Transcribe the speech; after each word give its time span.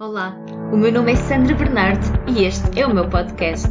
Olá, 0.00 0.36
o 0.72 0.76
meu 0.76 0.90
nome 0.90 1.12
é 1.12 1.14
Sandra 1.14 1.54
Bernardo 1.54 2.04
e 2.26 2.44
este 2.44 2.80
é 2.80 2.84
o 2.84 2.92
meu 2.92 3.08
podcast. 3.08 3.70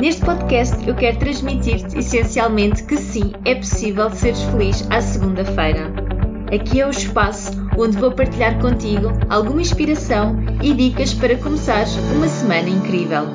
Neste 0.00 0.24
podcast 0.24 0.88
eu 0.88 0.94
quero 0.94 1.18
transmitir-te 1.18 1.98
essencialmente 1.98 2.84
que 2.84 2.96
sim, 2.96 3.32
é 3.44 3.56
possível 3.56 4.08
seres 4.10 4.40
feliz 4.44 4.88
à 4.90 5.00
segunda-feira. 5.00 5.92
Aqui 6.54 6.80
é 6.80 6.86
o 6.86 6.90
espaço 6.90 7.50
onde 7.76 7.98
vou 7.98 8.12
partilhar 8.12 8.60
contigo 8.60 9.08
alguma 9.28 9.60
inspiração 9.60 10.36
e 10.62 10.72
dicas 10.72 11.12
para 11.12 11.36
começares 11.36 11.96
uma 12.14 12.28
semana 12.28 12.68
incrível. 12.68 13.26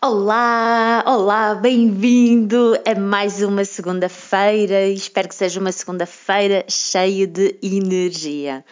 Olá, 0.00 1.02
olá, 1.08 1.56
bem-vindo 1.56 2.80
a 2.86 2.94
mais 2.94 3.42
uma 3.42 3.64
segunda-feira. 3.64 4.86
Espero 4.86 5.28
que 5.28 5.34
seja 5.34 5.58
uma 5.58 5.72
segunda-feira 5.72 6.64
cheia 6.68 7.26
de 7.26 7.58
energia. 7.60 8.64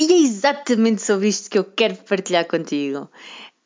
E 0.00 0.10
é 0.10 0.16
exatamente 0.16 1.02
sobre 1.02 1.28
isto 1.28 1.50
que 1.50 1.58
eu 1.58 1.64
quero 1.64 1.96
partilhar 1.96 2.46
contigo. 2.46 3.10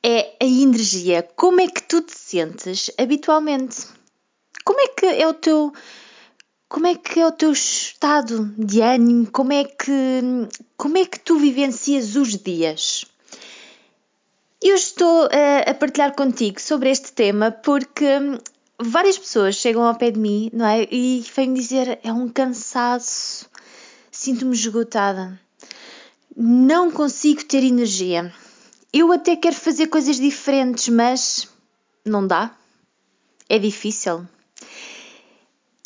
É 0.02 0.34
a 0.42 0.44
energia. 0.44 1.22
Como 1.36 1.60
é 1.60 1.68
que 1.68 1.84
tu 1.84 2.02
te 2.02 2.18
sentes 2.18 2.90
habitualmente? 2.98 3.86
Como 4.64 4.80
é 4.80 4.88
que 4.88 5.06
é 5.06 5.28
o 5.28 5.34
teu 5.34 5.72
como 6.68 6.88
é 6.88 6.96
que 6.96 7.20
é 7.20 7.26
o 7.26 7.30
teu 7.30 7.52
estado 7.52 8.52
de 8.58 8.80
ânimo? 8.80 9.30
Como 9.30 9.52
é 9.52 9.62
que 9.62 10.48
como 10.76 10.98
é 10.98 11.06
que 11.06 11.20
tu 11.20 11.38
vivencias 11.38 12.16
os 12.16 12.36
dias? 12.36 13.06
Eu 14.64 14.76
estou 14.76 15.24
uh, 15.24 15.70
a 15.70 15.74
partilhar 15.74 16.14
contigo 16.14 16.60
sobre 16.60 16.88
este 16.88 17.12
tema 17.12 17.50
porque 17.50 18.04
hum, 18.04 18.38
várias 18.78 19.18
pessoas 19.18 19.56
chegam 19.56 19.82
ao 19.82 19.96
pé 19.96 20.12
de 20.12 20.20
mim, 20.20 20.50
não 20.52 20.64
é? 20.64 20.86
E 20.88 21.24
vêm 21.34 21.52
dizer: 21.52 21.98
é 22.00 22.12
um 22.12 22.28
cansaço, 22.28 23.50
sinto-me 24.08 24.54
esgotada, 24.54 25.36
não 26.36 26.92
consigo 26.92 27.44
ter 27.44 27.64
energia. 27.64 28.32
Eu 28.92 29.10
até 29.10 29.34
quero 29.34 29.56
fazer 29.56 29.88
coisas 29.88 30.20
diferentes, 30.20 30.88
mas 30.88 31.48
não 32.04 32.24
dá. 32.24 32.54
É 33.48 33.58
difícil. 33.58 34.24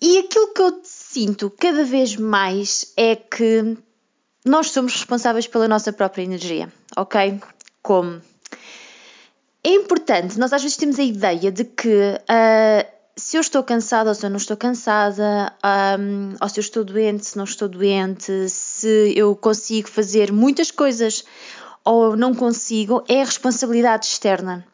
E 0.02 0.18
aquilo 0.18 0.52
que 0.52 0.60
eu 0.60 0.80
sinto 0.84 1.48
cada 1.48 1.82
vez 1.82 2.14
mais 2.14 2.92
é 2.94 3.16
que 3.16 3.78
nós 4.44 4.70
somos 4.70 4.92
responsáveis 4.92 5.46
pela 5.46 5.66
nossa 5.66 5.94
própria 5.94 6.24
energia, 6.24 6.70
ok? 6.94 7.40
Como? 7.82 8.20
Importante, 9.76 10.38
nós 10.38 10.52
às 10.52 10.62
vezes 10.62 10.76
temos 10.76 10.98
a 10.98 11.02
ideia 11.02 11.52
de 11.52 11.64
que 11.64 11.88
uh, 11.88 12.96
se 13.16 13.36
eu 13.38 13.40
estou 13.40 13.62
cansada 13.62 14.10
ou 14.10 14.14
se 14.14 14.26
eu 14.26 14.30
não 14.30 14.36
estou 14.36 14.56
cansada, 14.56 15.52
um, 15.98 16.34
ou 16.40 16.48
se 16.48 16.60
eu 16.60 16.62
estou 16.62 16.84
doente, 16.84 17.24
se 17.24 17.36
não 17.36 17.44
estou 17.44 17.66
doente, 17.66 18.48
se 18.50 19.14
eu 19.16 19.34
consigo 19.34 19.88
fazer 19.88 20.30
muitas 20.30 20.70
coisas 20.70 21.24
ou 21.82 22.14
não 22.16 22.34
consigo, 22.34 23.02
é 23.08 23.22
a 23.22 23.24
responsabilidade 23.24 24.06
externa. 24.06 24.66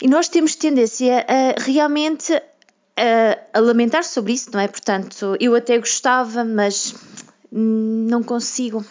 E 0.00 0.08
nós 0.08 0.28
temos 0.28 0.54
tendência 0.54 1.26
a 1.28 1.60
realmente 1.60 2.32
a, 2.96 3.38
a 3.52 3.60
lamentar 3.60 4.04
sobre 4.04 4.32
isso, 4.32 4.50
não 4.52 4.60
é? 4.60 4.68
Portanto, 4.68 5.36
eu 5.38 5.54
até 5.54 5.78
gostava, 5.78 6.44
mas 6.44 6.94
não 7.50 8.22
consigo. 8.22 8.84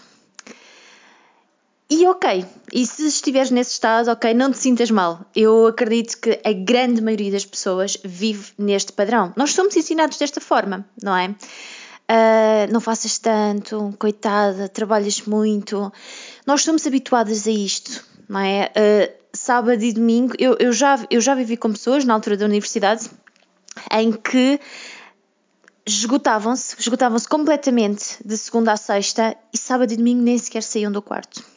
E 1.93 2.07
ok, 2.07 2.45
e 2.71 2.85
se 2.85 3.05
estiveres 3.05 3.51
nesse 3.51 3.71
estado, 3.71 4.09
ok, 4.09 4.33
não 4.33 4.49
te 4.49 4.57
sintas 4.57 4.89
mal. 4.89 5.25
Eu 5.35 5.67
acredito 5.67 6.21
que 6.21 6.39
a 6.41 6.53
grande 6.53 7.01
maioria 7.01 7.29
das 7.29 7.45
pessoas 7.45 7.97
vive 8.01 8.53
neste 8.57 8.93
padrão. 8.93 9.33
Nós 9.35 9.53
somos 9.53 9.75
ensinados 9.75 10.17
desta 10.17 10.39
forma, 10.39 10.85
não 11.03 11.13
é? 11.13 11.27
Uh, 11.27 12.71
não 12.71 12.79
faças 12.79 13.17
tanto, 13.17 13.93
coitada, 13.99 14.69
trabalhas 14.69 15.23
muito. 15.23 15.91
Nós 16.47 16.63
somos 16.63 16.87
habituadas 16.87 17.45
a 17.45 17.51
isto, 17.51 18.05
não 18.29 18.39
é? 18.39 18.71
Uh, 18.71 19.13
sábado 19.33 19.83
e 19.83 19.91
domingo, 19.91 20.33
eu, 20.39 20.55
eu, 20.61 20.71
já, 20.71 20.97
eu 21.09 21.19
já 21.19 21.35
vivi 21.35 21.57
com 21.57 21.73
pessoas 21.73 22.05
na 22.05 22.13
altura 22.13 22.37
da 22.37 22.45
universidade 22.45 23.09
em 23.91 24.13
que 24.13 24.61
esgotavam-se, 25.85 26.73
esgotavam-se 26.79 27.27
completamente 27.27 28.15
de 28.23 28.37
segunda 28.37 28.71
a 28.71 28.77
sexta 28.77 29.35
e 29.53 29.57
sábado 29.57 29.91
e 29.91 29.97
domingo 29.97 30.21
nem 30.21 30.37
sequer 30.37 30.63
saíam 30.63 30.89
do 30.89 31.01
quarto. 31.01 31.50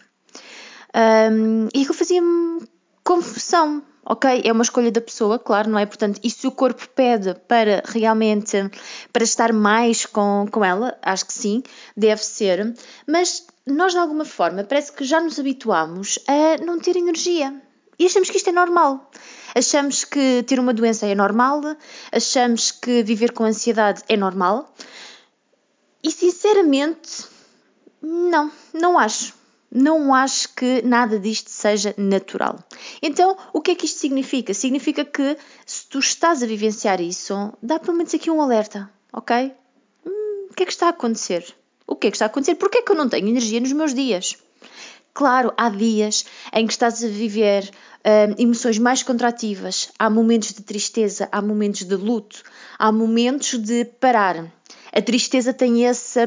Um, 0.94 1.69
e 1.75 1.81
aquilo 1.81 1.94
fazia-me 1.94 2.69
confusão, 3.03 3.82
ok? 4.05 4.43
É 4.44 4.53
uma 4.53 4.62
escolha 4.62 4.91
da 4.93 5.00
pessoa, 5.00 5.38
claro, 5.38 5.71
não 5.71 5.78
é? 5.78 5.87
Portanto, 5.87 6.21
e 6.22 6.31
se 6.31 6.47
o 6.47 6.53
corpo 6.53 6.88
pede 6.91 7.34
para 7.49 7.82
realmente, 7.87 8.71
para 9.12 9.25
estar 9.25 9.53
mais 9.53 10.06
com, 10.06 10.47
com 10.50 10.65
ela, 10.65 10.97
acho 11.03 11.27
que 11.27 11.33
sim, 11.33 11.62
deve 11.97 12.25
ser, 12.25 12.75
mas 13.06 13.47
nós 13.66 13.93
de 13.93 13.99
alguma 13.99 14.25
forma 14.25 14.62
parece 14.65 14.93
que 14.93 15.04
já 15.04 15.21
nos 15.21 15.38
habituamos 15.38 16.19
a 16.28 16.62
não 16.65 16.78
ter 16.78 16.97
energia 16.97 17.54
e 17.99 18.06
achamos 18.06 18.31
que 18.31 18.37
isto 18.37 18.50
é 18.50 18.53
normal. 18.53 19.10
Achamos 19.54 20.04
que 20.04 20.43
ter 20.43 20.59
uma 20.59 20.75
doença 20.75 21.06
é 21.06 21.15
normal, 21.15 21.60
achamos 22.10 22.72
que 22.72 23.03
viver 23.03 23.33
com 23.33 23.44
ansiedade 23.44 24.03
é 24.09 24.16
normal 24.16 24.72
e 26.03 26.10
sinceramente, 26.10 27.25
não, 28.03 28.50
não 28.72 28.99
acho 28.99 29.33
não 29.70 30.14
acho 30.14 30.54
que 30.54 30.82
nada 30.82 31.19
disto 31.19 31.50
seja 31.50 31.94
natural. 31.97 32.58
Então, 33.02 33.36
o 33.52 33.60
que 33.60 33.72
é 33.72 33.75
que 33.75 33.86
isto 33.86 33.98
significa? 33.98 34.54
Significa 34.54 35.04
que 35.04 35.36
se 35.66 35.86
tu 35.88 35.98
estás 35.98 36.42
a 36.42 36.47
vivenciar 36.47 37.00
isso, 37.00 37.52
dá 37.62 37.78
pelo 37.78 37.97
menos 37.97 38.14
aqui 38.14 38.30
um 38.30 38.41
alerta, 38.41 38.91
ok? 39.12 39.53
Hum, 40.06 40.48
o 40.50 40.54
que 40.54 40.62
é 40.62 40.66
que 40.66 40.72
está 40.72 40.86
a 40.86 40.91
acontecer? 40.91 41.44
O 41.86 41.97
que 41.97 42.06
é 42.06 42.10
que 42.10 42.16
está 42.16 42.26
a 42.26 42.28
acontecer? 42.28 42.54
Porquê 42.54 42.78
é 42.78 42.82
que 42.82 42.92
eu 42.92 42.97
não 42.97 43.08
tenho 43.08 43.28
energia 43.28 43.60
nos 43.60 43.72
meus 43.72 43.94
dias? 43.94 44.36
Claro, 45.12 45.53
há 45.56 45.69
dias 45.69 46.24
em 46.53 46.66
que 46.66 46.72
estás 46.72 47.03
a 47.04 47.06
viver 47.06 47.70
hum, 48.04 48.34
emoções 48.36 48.78
mais 48.78 49.03
contrativas, 49.03 49.91
há 49.98 50.10
momentos 50.10 50.53
de 50.53 50.62
tristeza, 50.62 51.28
há 51.30 51.41
momentos 51.41 51.84
de 51.84 51.94
luto, 51.94 52.42
há 52.78 52.91
momentos 52.91 53.58
de 53.58 53.84
parar. 53.84 54.53
A 54.92 55.03
tristeza 55.03 55.53
tem 55.53 55.86
essa, 55.86 56.26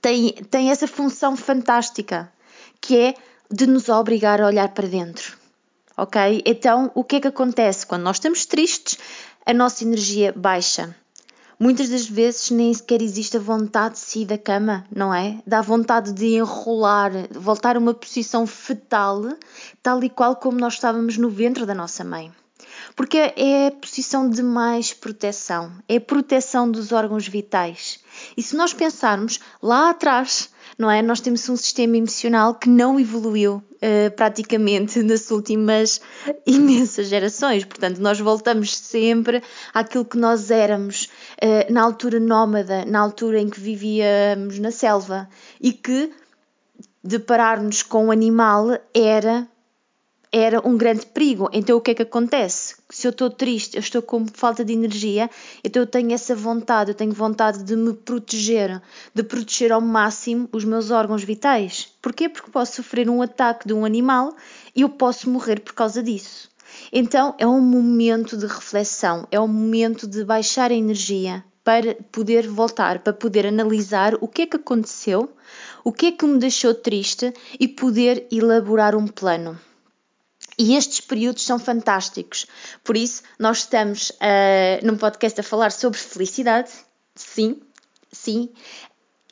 tem, 0.00 0.32
tem 0.50 0.70
essa 0.70 0.86
função 0.86 1.36
fantástica 1.36 2.32
que 2.80 2.98
é 2.98 3.14
de 3.50 3.66
nos 3.66 3.88
obrigar 3.88 4.40
a 4.40 4.46
olhar 4.46 4.68
para 4.68 4.86
dentro. 4.86 5.36
Ok? 5.96 6.42
Então, 6.44 6.90
o 6.94 7.04
que 7.04 7.16
é 7.16 7.20
que 7.20 7.28
acontece? 7.28 7.86
Quando 7.86 8.02
nós 8.02 8.16
estamos 8.16 8.44
tristes, 8.46 8.98
a 9.46 9.52
nossa 9.52 9.84
energia 9.84 10.32
baixa. 10.36 10.94
Muitas 11.58 11.88
das 11.88 12.06
vezes 12.06 12.50
nem 12.50 12.74
sequer 12.74 13.00
existe 13.00 13.36
a 13.36 13.40
vontade 13.40 13.94
de 13.94 14.00
sair 14.00 14.24
da 14.24 14.36
cama, 14.36 14.84
não 14.94 15.14
é? 15.14 15.40
Dá 15.46 15.62
vontade 15.62 16.12
de 16.12 16.34
enrolar, 16.34 17.12
voltar 17.30 17.76
a 17.76 17.78
uma 17.78 17.94
posição 17.94 18.44
fetal, 18.44 19.22
tal 19.80 20.02
e 20.02 20.10
qual 20.10 20.34
como 20.34 20.58
nós 20.58 20.74
estávamos 20.74 21.16
no 21.16 21.30
ventre 21.30 21.64
da 21.64 21.74
nossa 21.74 22.02
mãe. 22.02 22.32
Porque 22.94 23.18
é 23.18 23.68
a 23.68 23.72
posição 23.72 24.28
de 24.28 24.42
mais 24.42 24.92
proteção, 24.92 25.72
é 25.88 25.96
a 25.96 26.00
proteção 26.00 26.70
dos 26.70 26.92
órgãos 26.92 27.26
vitais. 27.26 28.00
E 28.36 28.42
se 28.42 28.56
nós 28.56 28.72
pensarmos 28.72 29.40
lá 29.62 29.90
atrás, 29.90 30.50
não 30.78 30.90
é? 30.90 31.02
Nós 31.02 31.20
temos 31.20 31.48
um 31.48 31.56
sistema 31.56 31.96
emocional 31.96 32.54
que 32.54 32.68
não 32.68 32.98
evoluiu 32.98 33.56
uh, 33.56 34.10
praticamente 34.16 35.02
nas 35.04 35.30
últimas 35.30 36.00
imensas 36.46 37.08
gerações. 37.08 37.64
Portanto, 37.64 37.98
nós 37.98 38.18
voltamos 38.18 38.76
sempre 38.76 39.42
àquilo 39.72 40.04
que 40.04 40.18
nós 40.18 40.50
éramos 40.50 41.08
uh, 41.42 41.72
na 41.72 41.82
altura 41.82 42.18
nómada, 42.18 42.84
na 42.84 43.00
altura 43.00 43.40
em 43.40 43.48
que 43.48 43.60
vivíamos 43.60 44.58
na 44.58 44.70
selva 44.70 45.28
e 45.60 45.72
que 45.72 46.12
deparar-nos 47.02 47.82
com 47.82 48.04
o 48.04 48.06
um 48.06 48.10
animal 48.10 48.78
era 48.94 49.46
era 50.36 50.60
um 50.66 50.76
grande 50.76 51.06
perigo. 51.06 51.48
Então 51.52 51.76
o 51.76 51.80
que 51.80 51.92
é 51.92 51.94
que 51.94 52.02
acontece? 52.02 52.74
Se 52.90 53.06
eu 53.06 53.12
estou 53.12 53.30
triste, 53.30 53.76
eu 53.76 53.80
estou 53.80 54.02
com 54.02 54.26
falta 54.26 54.64
de 54.64 54.72
energia, 54.72 55.30
então 55.62 55.80
eu 55.80 55.86
tenho 55.86 56.12
essa 56.12 56.34
vontade, 56.34 56.90
eu 56.90 56.94
tenho 56.94 57.12
vontade 57.12 57.62
de 57.62 57.76
me 57.76 57.94
proteger, 57.94 58.82
de 59.14 59.22
proteger 59.22 59.70
ao 59.70 59.80
máximo 59.80 60.48
os 60.50 60.64
meus 60.64 60.90
órgãos 60.90 61.22
vitais. 61.22 61.88
Porquê? 62.02 62.28
Porque 62.28 62.50
posso 62.50 62.74
sofrer 62.74 63.08
um 63.08 63.22
ataque 63.22 63.68
de 63.68 63.72
um 63.72 63.84
animal 63.84 64.34
e 64.74 64.80
eu 64.80 64.88
posso 64.88 65.30
morrer 65.30 65.60
por 65.60 65.72
causa 65.72 66.02
disso. 66.02 66.50
Então 66.92 67.36
é 67.38 67.46
um 67.46 67.60
momento 67.60 68.36
de 68.36 68.46
reflexão, 68.46 69.28
é 69.30 69.38
um 69.38 69.46
momento 69.46 70.04
de 70.04 70.24
baixar 70.24 70.72
a 70.72 70.74
energia 70.74 71.44
para 71.62 71.94
poder 72.10 72.48
voltar, 72.48 72.98
para 72.98 73.12
poder 73.12 73.46
analisar 73.46 74.16
o 74.20 74.26
que 74.26 74.42
é 74.42 74.46
que 74.48 74.56
aconteceu, 74.56 75.30
o 75.84 75.92
que 75.92 76.06
é 76.06 76.12
que 76.12 76.26
me 76.26 76.40
deixou 76.40 76.74
triste 76.74 77.32
e 77.60 77.68
poder 77.68 78.26
elaborar 78.32 78.96
um 78.96 79.06
plano. 79.06 79.56
E 80.58 80.76
estes 80.76 81.00
períodos 81.00 81.44
são 81.44 81.58
fantásticos. 81.58 82.46
Por 82.82 82.96
isso, 82.96 83.22
nós 83.38 83.58
estamos 83.58 84.10
uh, 84.10 84.84
num 84.84 84.96
podcast 84.96 85.40
a 85.40 85.42
falar 85.42 85.72
sobre 85.72 85.98
felicidade. 85.98 86.70
Sim, 87.14 87.60
sim. 88.12 88.50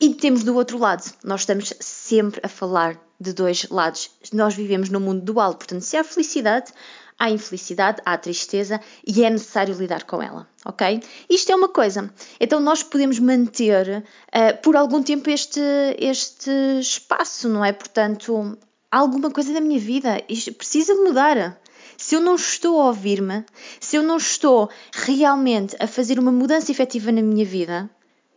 E 0.01 0.15
temos 0.15 0.43
do 0.43 0.55
outro 0.57 0.79
lado, 0.79 1.05
nós 1.23 1.43
estamos 1.43 1.73
sempre 1.79 2.41
a 2.43 2.49
falar 2.49 3.01
de 3.21 3.33
dois 3.33 3.69
lados. 3.71 4.11
Nós 4.33 4.55
vivemos 4.55 4.89
num 4.89 4.99
mundo 4.99 5.23
dual, 5.23 5.55
portanto, 5.55 5.83
se 5.83 5.97
há 5.97 6.03
felicidade, 6.03 6.73
há 7.17 7.31
infelicidade, 7.31 8.03
há 8.05 8.19
tristeza 8.19 8.81
e 9.07 9.25
é 9.25 9.31
necessário 9.31 9.75
lidar 9.77 10.03
com 10.03 10.21
ela, 10.21 10.49
ok? 10.65 11.01
Isto 11.31 11.53
é 11.53 11.55
uma 11.55 11.69
coisa. 11.69 12.13
Então 12.41 12.59
nós 12.59 12.83
podemos 12.83 13.21
manter 13.21 13.99
uh, 13.99 14.61
por 14.61 14.75
algum 14.75 15.01
tempo 15.03 15.31
este, 15.31 15.61
este 15.99 16.51
espaço, 16.81 17.49
não 17.49 17.65
é? 17.65 17.73
Portanto, 17.73 18.59
alguma 18.93 19.31
coisa 19.31 19.55
da 19.55 19.61
minha 19.61 19.81
vida 19.81 20.23
isto 20.29 20.53
precisa 20.53 20.95
mudar. 20.95 21.59
Se 21.97 22.15
eu 22.15 22.21
não 22.21 22.35
estou 22.35 22.81
a 22.81 22.87
ouvir-me, 22.87 23.45
se 23.81 23.97
eu 23.97 24.03
não 24.03 24.19
estou 24.19 24.69
realmente 24.93 25.75
a 25.81 25.87
fazer 25.87 26.19
uma 26.19 26.31
mudança 26.31 26.71
efetiva 26.71 27.11
na 27.11 27.23
minha 27.23 27.45
vida, 27.45 27.89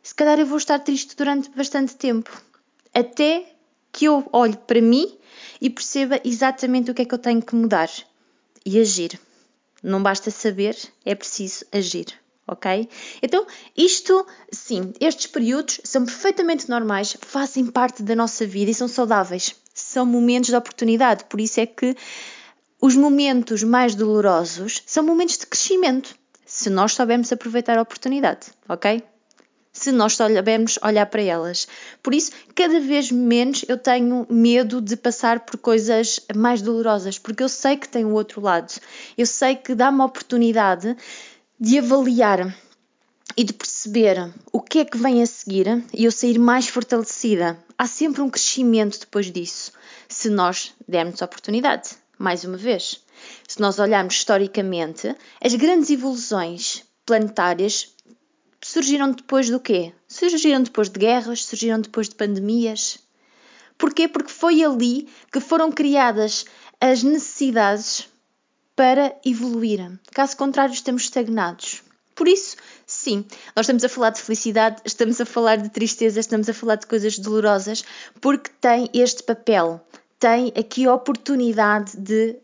se 0.01 0.15
calhar 0.15 0.39
eu 0.39 0.45
vou 0.45 0.57
estar 0.57 0.79
triste 0.79 1.15
durante 1.15 1.49
bastante 1.49 1.95
tempo. 1.95 2.31
Até 2.93 3.53
que 3.91 4.05
eu 4.05 4.27
olhe 4.31 4.55
para 4.55 4.81
mim 4.81 5.17
e 5.59 5.69
perceba 5.69 6.21
exatamente 6.23 6.91
o 6.91 6.93
que 6.93 7.01
é 7.01 7.05
que 7.05 7.13
eu 7.13 7.19
tenho 7.19 7.41
que 7.41 7.55
mudar 7.55 7.89
e 8.65 8.79
agir. 8.79 9.19
Não 9.83 10.01
basta 10.01 10.31
saber, 10.31 10.77
é 11.03 11.15
preciso 11.15 11.65
agir, 11.71 12.07
ok? 12.47 12.87
Então, 13.21 13.45
isto, 13.75 14.25
sim, 14.51 14.93
estes 14.99 15.27
períodos 15.27 15.81
são 15.83 16.05
perfeitamente 16.05 16.69
normais, 16.69 17.17
fazem 17.21 17.65
parte 17.65 18.03
da 18.03 18.15
nossa 18.15 18.45
vida 18.45 18.71
e 18.71 18.73
são 18.73 18.87
saudáveis. 18.87 19.55
São 19.77 20.05
momentos 20.05 20.51
de 20.51 20.55
oportunidade, 20.55 21.25
por 21.25 21.41
isso 21.41 21.59
é 21.59 21.65
que 21.65 21.97
os 22.81 22.95
momentos 22.95 23.61
mais 23.61 23.93
dolorosos 23.93 24.81
são 24.85 25.03
momentos 25.03 25.37
de 25.37 25.45
crescimento, 25.45 26.15
se 26.45 26.69
nós 26.69 26.93
soubermos 26.93 27.29
aproveitar 27.33 27.77
a 27.77 27.81
oportunidade, 27.81 28.47
ok? 28.69 29.03
Se 29.73 29.91
nós 29.91 30.15
soubermos 30.15 30.79
olhar 30.81 31.05
para 31.07 31.21
elas. 31.21 31.67
Por 32.01 32.13
isso, 32.13 32.31
cada 32.55 32.79
vez 32.79 33.11
menos 33.11 33.65
eu 33.67 33.77
tenho 33.77 34.25
medo 34.29 34.79
de 34.79 34.95
passar 34.95 35.41
por 35.41 35.57
coisas 35.57 36.21
mais 36.33 36.61
dolorosas, 36.61 37.19
porque 37.19 37.43
eu 37.43 37.49
sei 37.49 37.75
que 37.75 37.89
tem 37.89 38.05
o 38.05 38.13
outro 38.13 38.39
lado. 38.39 38.71
Eu 39.17 39.25
sei 39.25 39.57
que 39.57 39.75
dá-me 39.75 40.01
a 40.01 40.05
oportunidade 40.05 40.95
de 41.59 41.79
avaliar 41.79 42.55
e 43.35 43.43
de 43.43 43.51
perceber 43.51 44.31
o 44.53 44.61
que 44.61 44.79
é 44.79 44.85
que 44.85 44.97
vem 44.97 45.21
a 45.21 45.25
seguir 45.25 45.83
e 45.93 46.05
eu 46.05 46.11
sair 46.11 46.39
mais 46.39 46.69
fortalecida. 46.69 47.59
Há 47.77 47.87
sempre 47.87 48.21
um 48.21 48.29
crescimento 48.29 48.99
depois 48.99 49.31
disso, 49.31 49.71
se 50.07 50.29
nós 50.29 50.73
dermos 50.87 51.21
oportunidade 51.21 51.89
mais 52.17 52.45
uma 52.45 52.57
vez. 52.57 53.03
Se 53.47 53.59
nós 53.59 53.79
olharmos 53.79 54.15
historicamente, 54.15 55.13
as 55.41 55.53
grandes 55.55 55.89
evoluções 55.89 56.83
planetárias 57.05 57.93
surgiram 58.61 59.11
depois 59.11 59.49
do 59.49 59.59
quê? 59.59 59.93
Surgiram 60.07 60.63
depois 60.63 60.89
de 60.89 60.99
guerras, 60.99 61.45
surgiram 61.45 61.81
depois 61.81 62.09
de 62.09 62.15
pandemias. 62.15 62.97
Porquê? 63.77 64.07
Porque 64.07 64.31
foi 64.31 64.63
ali 64.63 65.09
que 65.31 65.39
foram 65.39 65.71
criadas 65.71 66.45
as 66.79 67.03
necessidades 67.03 68.07
para 68.75 69.15
evoluir. 69.25 69.99
Caso 70.11 70.37
contrário, 70.37 70.73
estamos 70.73 71.03
estagnados. 71.03 71.83
Por 72.15 72.27
isso, 72.27 72.55
sim, 73.05 73.25
nós 73.55 73.65
estamos 73.65 73.83
a 73.83 73.89
falar 73.89 74.09
de 74.09 74.21
felicidade, 74.21 74.81
estamos 74.83 75.21
a 75.21 75.25
falar 75.25 75.57
de 75.57 75.69
tristeza, 75.69 76.19
estamos 76.19 76.49
a 76.49 76.53
falar 76.53 76.75
de 76.75 76.87
coisas 76.87 77.19
dolorosas, 77.19 77.83
porque 78.19 78.49
tem 78.59 78.89
este 78.93 79.21
papel 79.21 79.81
tem 80.19 80.51
aqui 80.57 80.85
a 80.85 80.93
oportunidade 80.93 81.95
de 81.97 82.37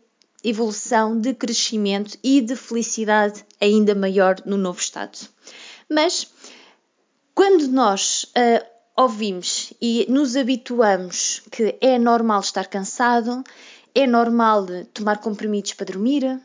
evolução, 0.44 1.18
de 1.18 1.34
crescimento 1.34 2.16
e 2.22 2.40
de 2.40 2.54
felicidade 2.54 3.44
ainda 3.60 3.94
maior 3.94 4.36
no 4.44 4.56
novo 4.56 4.78
estado. 4.78 5.18
Mas 5.88 6.28
quando 7.34 7.66
nós 7.68 8.24
uh, 8.36 8.64
ouvimos 8.96 9.72
e 9.80 10.06
nos 10.08 10.36
habituamos 10.36 11.42
que 11.50 11.76
é 11.80 11.98
normal 11.98 12.40
estar 12.40 12.66
cansado, 12.66 13.42
é 13.94 14.06
normal 14.06 14.66
tomar 14.92 15.18
comprimidos 15.18 15.72
para 15.72 15.86
dormir, 15.86 16.40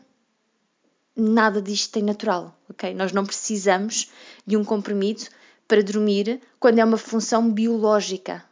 nada 1.18 1.60
disto 1.60 1.92
tem 1.92 2.02
natural, 2.02 2.56
ok? 2.70 2.94
Nós 2.94 3.12
não 3.12 3.26
precisamos 3.26 4.10
de 4.46 4.56
um 4.56 4.64
comprimido 4.64 5.24
para 5.66 5.82
dormir 5.82 6.40
quando 6.58 6.78
é 6.78 6.84
uma 6.84 6.96
função 6.96 7.50
biológica. 7.50 8.44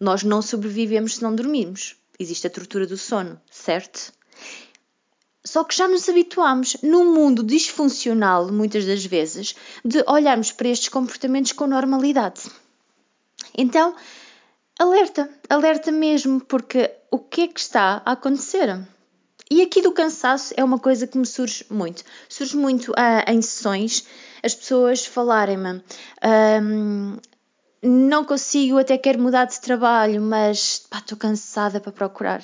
Nós 0.00 0.22
não 0.22 0.40
sobrevivemos 0.40 1.16
se 1.16 1.22
não 1.22 1.34
dormirmos 1.34 1.96
existe 2.18 2.46
a 2.46 2.50
tortura 2.50 2.86
do 2.86 2.96
sono, 2.96 3.40
certo? 3.50 4.12
Só 5.44 5.62
que 5.62 5.76
já 5.76 5.86
nos 5.86 6.08
habituamos, 6.08 6.76
num 6.82 7.14
mundo 7.14 7.42
disfuncional, 7.42 8.50
muitas 8.50 8.84
das 8.84 9.04
vezes, 9.04 9.54
de 9.84 10.02
olharmos 10.06 10.50
para 10.50 10.68
estes 10.68 10.88
comportamentos 10.88 11.52
com 11.52 11.66
normalidade. 11.66 12.42
Então, 13.56 13.94
alerta, 14.78 15.30
alerta 15.48 15.92
mesmo, 15.92 16.40
porque 16.40 16.90
o 17.10 17.18
que 17.18 17.42
é 17.42 17.48
que 17.48 17.60
está 17.60 18.02
a 18.04 18.12
acontecer? 18.12 18.76
E 19.50 19.62
aqui 19.62 19.80
do 19.80 19.92
cansaço 19.92 20.52
é 20.56 20.64
uma 20.64 20.78
coisa 20.78 21.06
que 21.06 21.16
me 21.16 21.26
surge 21.26 21.64
muito. 21.70 22.02
Surge 22.28 22.56
muito 22.56 22.92
ah, 22.96 23.24
em 23.28 23.40
sessões 23.40 24.04
as 24.42 24.54
pessoas 24.54 25.06
falarem-me. 25.06 25.82
Um, 26.62 27.16
não 27.82 28.24
consigo, 28.24 28.78
até 28.78 28.98
quero 28.98 29.20
mudar 29.20 29.44
de 29.44 29.60
trabalho, 29.60 30.20
mas 30.20 30.86
estou 30.92 31.16
cansada 31.16 31.80
para 31.80 31.92
procurar. 31.92 32.42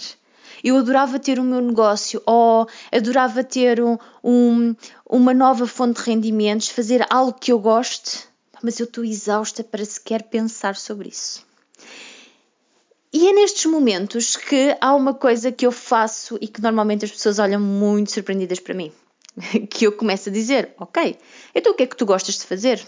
Eu 0.63 0.77
adorava 0.77 1.19
ter 1.19 1.39
o 1.39 1.45
meu 1.45 1.61
negócio 1.61 2.23
ou 2.27 2.69
adorava 2.93 3.43
ter 3.43 3.83
um, 3.83 3.99
um, 4.23 4.75
uma 5.05 5.35
nova 5.35 5.67
fonte 5.67 6.01
de 6.01 6.11
rendimentos, 6.11 6.69
fazer 6.69 7.05
algo 7.11 7.33
que 7.33 7.51
eu 7.51 7.59
goste, 7.59 8.21
mas 8.63 8.79
eu 8.79 8.85
estou 8.85 9.05
exausta 9.05 9.65
para 9.65 9.85
sequer 9.85 10.23
pensar 10.25 10.77
sobre 10.77 11.09
isso. 11.09 11.45
E 13.15 13.29
é 13.29 13.33
nestes 13.33 13.67
momentos 13.67 14.37
que 14.37 14.75
há 14.81 14.95
uma 14.95 15.13
coisa 15.13 15.53
que 15.53 15.67
eu 15.67 15.71
faço 15.71 16.39
e 16.41 16.49
que 16.49 16.63
normalmente 16.63 17.05
as 17.05 17.11
pessoas 17.11 17.39
olham 17.39 17.61
muito 17.61 18.11
surpreendidas 18.11 18.59
para 18.59 18.75
mim. 18.75 18.91
Que 19.69 19.87
eu 19.87 19.93
começo 19.93 20.31
a 20.31 20.33
dizer: 20.33 20.71
Ok, 20.79 21.19
então 21.55 21.73
o 21.73 21.75
que 21.75 21.83
é 21.83 21.87
que 21.87 21.97
tu 21.97 22.07
gostas 22.07 22.39
de 22.39 22.47
fazer? 22.47 22.83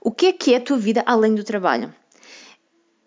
O 0.00 0.12
que 0.12 0.26
é 0.26 0.32
que 0.32 0.54
é 0.54 0.58
a 0.58 0.60
tua 0.60 0.78
vida 0.78 1.02
além 1.04 1.34
do 1.34 1.42
trabalho? 1.42 1.92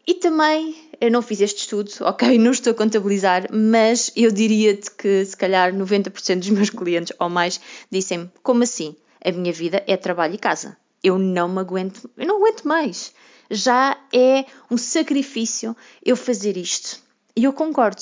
E 0.06 0.15
também, 0.15 0.75
eu 1.00 1.09
não 1.09 1.21
fiz 1.21 1.39
este 1.39 1.59
estudo, 1.59 1.89
ok, 2.01 2.38
não 2.38 2.51
estou 2.51 2.71
a 2.71 2.75
contabilizar, 2.75 3.48
mas 3.50 4.12
eu 4.13 4.30
diria-te 4.30 4.92
que 4.92 5.24
se 5.24 5.38
calhar 5.38 5.74
90% 5.74 6.39
dos 6.39 6.50
meus 6.50 6.69
clientes 6.69 7.15
ou 7.18 7.30
mais 7.30 7.62
dissem-me: 7.89 8.30
como 8.44 8.63
assim? 8.63 8.94
A 9.24 9.31
minha 9.31 9.53
vida 9.53 9.81
é 9.88 9.95
trabalho 9.95 10.33
e 10.33 10.38
casa. 10.38 10.75
Eu 11.01 11.18
não 11.18 11.48
me 11.48 11.59
aguento, 11.59 12.09
eu 12.18 12.27
não 12.27 12.38
aguento 12.38 12.63
mais. 12.68 13.13
Já 13.51 13.98
é 14.13 14.45
um 14.71 14.77
sacrifício 14.77 15.75
eu 16.03 16.15
fazer 16.15 16.56
isto. 16.56 17.00
E 17.36 17.44
eu 17.44 17.51
concordo, 17.51 18.01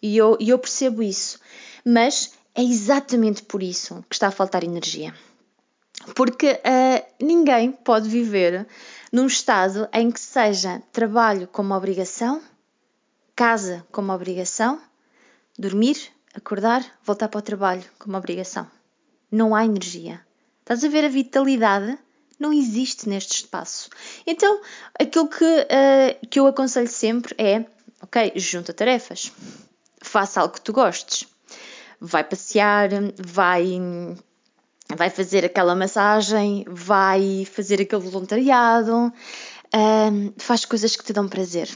e 0.00 0.16
eu, 0.16 0.38
eu 0.40 0.58
percebo 0.58 1.02
isso. 1.02 1.40
Mas 1.84 2.32
é 2.54 2.62
exatamente 2.62 3.42
por 3.42 3.62
isso 3.62 4.04
que 4.08 4.14
está 4.14 4.28
a 4.28 4.30
faltar 4.30 4.62
energia. 4.62 5.12
Porque 6.14 6.52
uh, 6.52 7.24
ninguém 7.24 7.72
pode 7.72 8.08
viver 8.08 8.66
num 9.12 9.26
estado 9.26 9.88
em 9.92 10.10
que 10.10 10.20
seja 10.20 10.82
trabalho 10.92 11.48
como 11.48 11.74
obrigação, 11.74 12.40
casa 13.34 13.84
como 13.90 14.12
obrigação, 14.12 14.80
dormir, 15.58 15.96
acordar, 16.34 16.84
voltar 17.02 17.28
para 17.28 17.38
o 17.38 17.42
trabalho 17.42 17.84
como 17.98 18.16
obrigação. 18.16 18.70
Não 19.30 19.54
há 19.54 19.64
energia. 19.64 20.20
Estás 20.60 20.84
a 20.84 20.88
ver 20.88 21.04
a 21.04 21.08
vitalidade? 21.08 21.98
Não 22.38 22.52
existe 22.52 23.08
neste 23.08 23.36
espaço. 23.36 23.88
Então, 24.26 24.60
aquilo 24.98 25.28
que, 25.28 25.44
uh, 25.44 26.26
que 26.28 26.40
eu 26.40 26.46
aconselho 26.46 26.88
sempre 26.88 27.34
é: 27.38 27.64
ok, 28.02 28.32
junta 28.36 28.72
tarefas, 28.72 29.32
faça 30.02 30.40
algo 30.40 30.54
que 30.54 30.60
tu 30.60 30.72
gostes, 30.72 31.28
vai 32.00 32.24
passear, 32.24 32.90
vai 33.18 33.78
vai 34.96 35.10
fazer 35.10 35.44
aquela 35.44 35.74
massagem, 35.74 36.64
vai 36.68 37.46
fazer 37.50 37.80
aquele 37.80 38.02
voluntariado, 38.02 39.12
um, 39.74 40.32
faz 40.36 40.64
coisas 40.64 40.94
que 40.94 41.04
te 41.04 41.12
dão 41.12 41.28
prazer. 41.28 41.68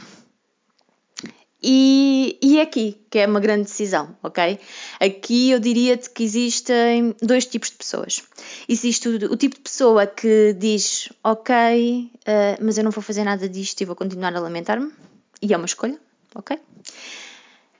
E, 1.62 2.38
e 2.40 2.58
é 2.58 2.62
aqui 2.62 2.96
que 3.10 3.18
é 3.18 3.26
uma 3.26 3.40
grande 3.40 3.64
decisão, 3.64 4.16
ok? 4.22 4.60
Aqui 5.00 5.50
eu 5.50 5.58
diria-te 5.58 6.08
que 6.10 6.22
existem 6.22 7.16
dois 7.20 7.46
tipos 7.46 7.70
de 7.70 7.76
pessoas. 7.76 8.22
Existe 8.68 9.08
o, 9.08 9.32
o 9.32 9.36
tipo 9.36 9.56
de 9.56 9.62
pessoa 9.62 10.06
que 10.06 10.54
diz, 10.54 11.08
ok, 11.24 12.10
uh, 12.14 12.64
mas 12.64 12.78
eu 12.78 12.84
não 12.84 12.92
vou 12.92 13.02
fazer 13.02 13.24
nada 13.24 13.48
disto 13.48 13.80
e 13.80 13.84
vou 13.84 13.96
continuar 13.96 14.34
a 14.36 14.40
lamentar-me, 14.40 14.92
e 15.42 15.52
é 15.52 15.56
uma 15.56 15.66
escolha, 15.66 15.98
ok? 16.34 16.58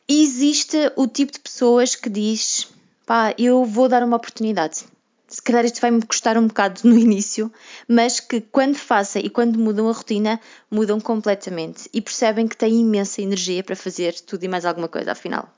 E 0.08 0.22
existe 0.22 0.76
o 0.96 1.06
tipo 1.06 1.32
de 1.32 1.38
pessoas 1.38 1.94
que 1.94 2.10
diz, 2.10 2.68
pá, 3.06 3.32
eu 3.38 3.64
vou 3.64 3.88
dar 3.88 4.02
uma 4.02 4.16
oportunidade 4.16 4.86
se 5.28 5.42
calhar 5.42 5.64
isto 5.64 5.80
vai-me 5.80 6.04
custar 6.04 6.38
um 6.38 6.46
bocado 6.46 6.80
no 6.84 6.96
início, 6.98 7.52
mas 7.86 8.18
que 8.18 8.40
quando 8.40 8.76
façam 8.76 9.22
e 9.22 9.28
quando 9.28 9.58
mudam 9.58 9.88
a 9.88 9.92
rotina, 9.92 10.40
mudam 10.70 11.00
completamente 11.00 11.88
e 11.92 12.00
percebem 12.00 12.48
que 12.48 12.56
têm 12.56 12.80
imensa 12.80 13.22
energia 13.22 13.62
para 13.62 13.76
fazer 13.76 14.18
tudo 14.20 14.44
e 14.44 14.48
mais 14.48 14.64
alguma 14.64 14.88
coisa, 14.88 15.12
afinal. 15.12 15.48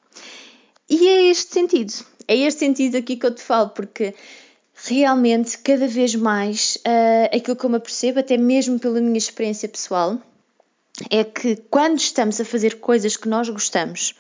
E 0.89 1.07
é 1.07 1.31
este 1.31 1.53
sentido, 1.53 1.93
é 2.27 2.37
este 2.37 2.59
sentido 2.59 2.97
aqui 2.97 3.17
que 3.17 3.25
eu 3.25 3.35
te 3.35 3.43
falo, 3.43 3.71
porque 3.71 4.13
realmente, 4.75 5.57
cada 5.59 5.87
vez 5.87 6.15
mais, 6.15 6.77
uh, 6.79 7.37
aquilo 7.37 7.57
que 7.57 7.65
eu 7.65 7.71
me 7.71 7.77
apercebo, 7.77 8.19
até 8.19 8.37
mesmo 8.37 8.79
pela 8.79 9.01
minha 9.01 9.19
experiência 9.19 9.69
pessoal, 9.69 10.19
é 11.09 11.23
que 11.23 11.57
quando 11.71 11.99
estamos 11.99 12.41
a 12.41 12.45
fazer 12.45 12.81
coisas 12.81 13.17
que 13.17 13.29
nós 13.29 13.49
gostamos, 13.49 14.15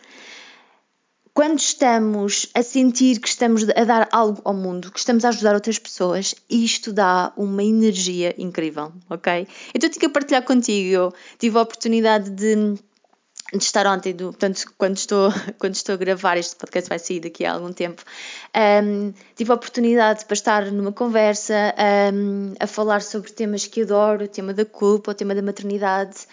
quando 1.32 1.58
estamos 1.58 2.48
a 2.54 2.62
sentir 2.62 3.20
que 3.20 3.28
estamos 3.28 3.62
a 3.68 3.84
dar 3.84 4.08
algo 4.10 4.40
ao 4.44 4.54
mundo, 4.54 4.90
que 4.90 4.98
estamos 4.98 5.24
a 5.24 5.28
ajudar 5.28 5.54
outras 5.54 5.78
pessoas, 5.78 6.34
isto 6.48 6.92
dá 6.92 7.32
uma 7.36 7.62
energia 7.62 8.34
incrível, 8.36 8.92
ok? 9.08 9.46
Então 9.74 9.88
eu 9.88 9.92
tenho 9.92 10.00
que 10.00 10.08
partilhar 10.08 10.42
contigo. 10.42 10.88
Eu 10.88 11.14
tive 11.38 11.56
a 11.58 11.62
oportunidade 11.62 12.30
de 12.30 12.78
de 13.52 13.64
estar 13.64 13.84
ontem, 13.86 14.14
do, 14.14 14.26
portanto, 14.26 14.64
quando 14.78 14.96
estou, 14.96 15.32
quando 15.58 15.74
estou 15.74 15.94
a 15.94 15.98
gravar, 15.98 16.36
este 16.36 16.54
podcast 16.54 16.88
vai 16.88 16.98
sair 16.98 17.20
daqui 17.20 17.44
a 17.44 17.54
algum 17.54 17.72
tempo, 17.72 18.02
um, 18.84 19.12
tive 19.34 19.50
a 19.50 19.54
oportunidade 19.54 20.24
para 20.24 20.34
estar 20.34 20.70
numa 20.70 20.92
conversa 20.92 21.74
um, 22.14 22.54
a 22.60 22.66
falar 22.68 23.02
sobre 23.02 23.32
temas 23.32 23.66
que 23.66 23.82
adoro, 23.82 24.24
o 24.24 24.28
tema 24.28 24.54
da 24.54 24.64
culpa, 24.64 25.10
o 25.10 25.14
tema 25.14 25.34
da 25.34 25.42
maternidade, 25.42 26.28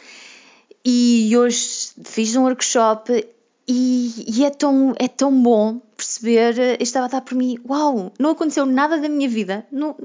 e 0.85 1.35
hoje 1.35 1.89
fiz 2.05 2.35
um 2.35 2.43
workshop 2.43 3.25
e, 3.67 4.25
e 4.27 4.45
é, 4.45 4.49
tão, 4.49 4.95
é 4.97 5.07
tão 5.07 5.31
bom 5.41 5.81
perceber, 5.95 6.57
eu 6.57 6.77
estava 6.79 7.07
a 7.07 7.09
dar 7.09 7.21
por 7.21 7.35
mim, 7.35 7.57
uau, 7.67 8.13
não 8.17 8.29
aconteceu 8.31 8.65
nada 8.65 8.97
da 8.97 9.09
minha 9.09 9.27
vida, 9.27 9.65
não, 9.71 9.95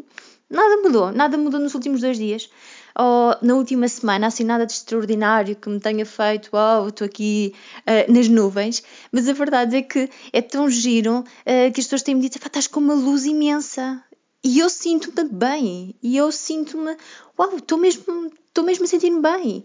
nada 0.51 0.83
mudou, 0.83 1.13
nada 1.13 1.39
mudou 1.39 1.61
nos 1.61 1.75
últimos 1.75 2.01
dois 2.01 2.17
dias, 2.17 2.51
ou 2.99 3.37
na 3.41 3.55
última 3.55 3.87
semana, 3.89 4.27
assim 4.27 4.45
nada 4.45 4.67
de 4.67 4.73
extraordinário 4.73 5.55
que 5.55 5.69
me 5.69 5.79
tenha 5.79 6.05
feito, 6.05 6.51
uau, 6.53 6.89
estou 6.89 7.05
aqui 7.05 7.55
uh, 7.81 8.13
nas 8.13 8.29
nuvens, 8.29 8.83
mas 9.13 9.29
a 9.29 9.33
verdade 9.33 9.77
é 9.77 9.83
que 9.83 10.11
é 10.33 10.43
tão 10.43 10.69
giro 10.69 11.21
uh, 11.21 11.73
que 11.73 11.81
as 11.81 11.87
pessoas 11.87 12.03
têm-me 12.03 12.23
dito, 12.23 12.39
estás 12.39 12.67
com 12.67 12.81
uma 12.81 12.95
luz 12.95 13.25
imensa. 13.25 14.03
E 14.45 14.59
eu 14.59 14.69
sinto-me 14.69 15.29
bem, 15.29 15.95
e 16.03 16.17
eu 16.17 16.33
sinto-me, 16.33 16.97
uau, 17.39 17.57
estou 17.57 17.79
mesmo, 17.79 18.33
estou 18.49 18.65
mesmo 18.65 18.85
a 18.85 18.89
sentir-me 18.89 19.21
bem. 19.21 19.65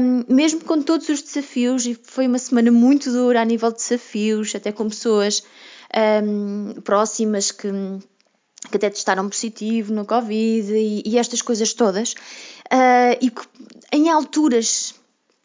Um, 0.00 0.34
mesmo 0.34 0.64
com 0.64 0.80
todos 0.80 1.08
os 1.08 1.20
desafios, 1.20 1.84
e 1.84 1.94
foi 1.94 2.26
uma 2.26 2.38
semana 2.38 2.70
muito 2.70 3.10
dura 3.12 3.42
a 3.42 3.44
nível 3.44 3.70
de 3.70 3.76
desafios, 3.76 4.54
até 4.54 4.72
com 4.72 4.88
pessoas 4.88 5.42
um, 6.24 6.80
próximas 6.80 7.50
que 7.50 7.68
que 8.68 8.76
até 8.76 8.90
testaram 8.90 9.28
positivo 9.28 9.92
no 9.92 10.04
Covid 10.04 10.74
e, 10.74 11.02
e 11.06 11.18
estas 11.18 11.40
coisas 11.40 11.72
todas. 11.72 12.12
Uh, 12.12 13.16
e 13.20 13.30
que, 13.30 13.42
em 13.92 14.10
alturas 14.10 14.94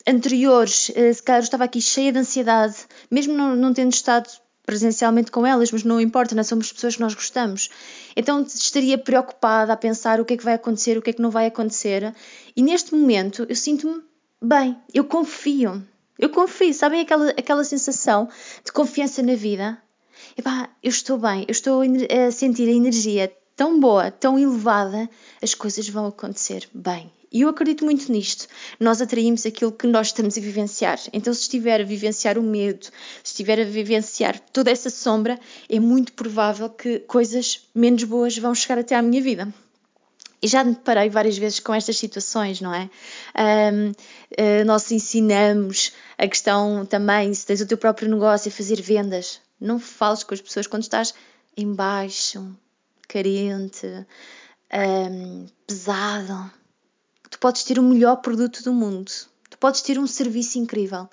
anteriores, 0.08 0.90
uh, 0.90 1.14
se 1.14 1.24
calhar 1.24 1.42
eu 1.42 1.46
estava 1.46 1.64
aqui 1.64 1.82
cheia 1.82 2.12
de 2.12 2.20
ansiedade, 2.20 2.76
mesmo 3.10 3.34
não, 3.34 3.56
não 3.56 3.74
tendo 3.74 3.94
estado 3.94 4.30
presencialmente 4.66 5.32
com 5.32 5.46
elas, 5.46 5.72
mas 5.72 5.84
não 5.84 6.02
importa, 6.02 6.36
não 6.36 6.44
somos 6.44 6.72
pessoas 6.72 6.96
que 6.96 7.02
nós 7.02 7.14
gostamos. 7.14 7.70
Então 8.16 8.42
estaria 8.42 8.98
preocupada 8.98 9.74
a 9.74 9.78
pensar 9.78 10.20
o 10.20 10.26
que 10.26 10.34
é 10.34 10.38
que 10.38 10.46
vai 10.46 10.56
acontecer, 10.56 10.98
o 10.98 11.02
que 11.02 11.12
é 11.12 11.14
que 11.14 11.22
não 11.22 11.32
vai 11.32 11.46
acontecer. 11.46 12.14
E 12.56 12.62
neste 12.62 12.94
momento 12.96 13.46
eu 13.48 13.56
sinto-me 13.56 14.02
bem, 14.42 14.78
eu 14.94 15.04
confio. 15.04 15.84
Eu 16.18 16.30
confio, 16.30 16.74
sabem 16.74 17.02
aquela, 17.02 17.30
aquela 17.32 17.64
sensação 17.64 18.30
de 18.64 18.72
confiança 18.72 19.22
na 19.22 19.36
vida? 19.36 19.78
epá, 20.38 20.70
eu 20.84 20.90
estou 20.90 21.18
bem, 21.18 21.46
eu 21.48 21.52
estou 21.52 21.82
a 21.82 22.32
sentir 22.32 22.68
a 22.68 22.72
energia 22.72 23.32
tão 23.56 23.80
boa, 23.80 24.12
tão 24.12 24.38
elevada, 24.38 25.10
as 25.42 25.54
coisas 25.54 25.88
vão 25.88 26.08
acontecer 26.08 26.68
bem. 26.74 27.12
E 27.36 27.42
eu 27.42 27.50
acredito 27.50 27.84
muito 27.84 28.10
nisto. 28.10 28.48
Nós 28.80 29.02
atraímos 29.02 29.46
aquilo 29.46 29.70
que 29.70 29.86
nós 29.86 30.08
estamos 30.08 30.38
a 30.38 30.42
vivenciar. 30.42 30.98
Então, 31.12 31.34
se 31.34 31.42
estiver 31.42 31.82
a 31.82 31.84
vivenciar 31.84 32.38
o 32.38 32.42
medo, 32.42 32.86
se 32.86 33.34
estiver 33.34 33.60
a 33.60 33.66
vivenciar 33.66 34.40
toda 34.54 34.72
essa 34.72 34.90
sombra, 34.90 35.38
é 35.68 35.78
muito 35.78 36.14
provável 36.14 36.70
que 36.70 37.00
coisas 37.00 37.68
menos 37.76 38.06
boas 38.06 38.38
vão 38.38 38.56
chegar 38.56 38.80
até 38.80 38.96
à 38.96 39.02
minha 39.02 39.22
vida. 39.22 39.54
E 40.42 40.48
já 40.48 40.64
me 40.64 40.76
deparei 40.76 41.10
várias 41.10 41.38
vezes 41.38 41.60
com 41.60 41.74
estas 41.74 41.98
situações, 41.98 42.62
não 42.62 42.74
é? 42.74 42.90
Um, 43.38 43.92
eh, 44.38 44.64
nós 44.64 44.90
ensinamos 44.90 45.92
a 46.18 46.30
questão 46.30 46.86
também, 46.86 47.34
se 47.34 47.46
tens 47.46 47.60
o 47.60 47.68
teu 47.68 47.78
próprio 47.78 48.10
negócio, 48.10 48.48
a 48.48 48.52
fazer 48.54 48.82
vendas. 48.82 49.42
Não 49.60 49.78
fales 49.78 50.24
com 50.24 50.34
as 50.34 50.40
pessoas 50.40 50.68
quando 50.68 50.84
estás 50.84 51.14
em 51.58 51.74
baixo, 51.74 52.50
carente, 53.10 53.86
um, 54.74 55.48
pesado. 55.68 56.50
Podes 57.46 57.64
ter 57.64 57.78
o 57.78 57.84
melhor 57.84 58.16
produto 58.24 58.64
do 58.64 58.74
mundo, 58.74 59.12
tu 59.52 59.60
podes 59.60 59.84
ter 59.84 60.00
um 60.00 60.08
serviço 60.08 60.58
incrível, 60.58 61.08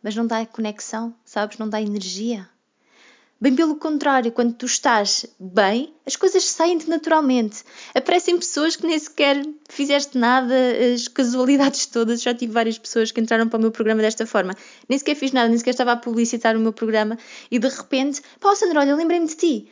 mas 0.00 0.14
não 0.14 0.24
dá 0.24 0.46
conexão, 0.46 1.12
sabes? 1.24 1.58
Não 1.58 1.68
dá 1.68 1.82
energia. 1.82 2.48
Bem 3.40 3.52
pelo 3.56 3.74
contrário, 3.74 4.30
quando 4.30 4.54
tu 4.54 4.64
estás 4.64 5.26
bem, 5.40 5.92
as 6.06 6.14
coisas 6.14 6.44
saem-te 6.44 6.88
naturalmente. 6.88 7.64
Aparecem 7.96 8.38
pessoas 8.38 8.76
que 8.76 8.86
nem 8.86 8.96
sequer 8.96 9.44
fizeste 9.68 10.16
nada, 10.16 10.54
as 10.94 11.08
casualidades 11.08 11.86
todas. 11.86 12.22
Já 12.22 12.32
tive 12.32 12.52
várias 12.52 12.78
pessoas 12.78 13.10
que 13.10 13.20
entraram 13.20 13.48
para 13.48 13.58
o 13.58 13.60
meu 13.60 13.72
programa 13.72 14.02
desta 14.02 14.24
forma. 14.24 14.54
Nem 14.88 14.96
sequer 15.00 15.16
fiz 15.16 15.32
nada, 15.32 15.48
nem 15.48 15.58
sequer 15.58 15.70
estava 15.70 15.90
a 15.90 15.96
publicitar 15.96 16.56
o 16.56 16.60
meu 16.60 16.72
programa 16.72 17.18
e 17.50 17.58
de 17.58 17.68
repente, 17.68 18.22
pá, 18.38 18.54
Sandra, 18.54 18.78
olha, 18.78 18.94
lembrei-me 18.94 19.26
de 19.26 19.34
ti. 19.34 19.68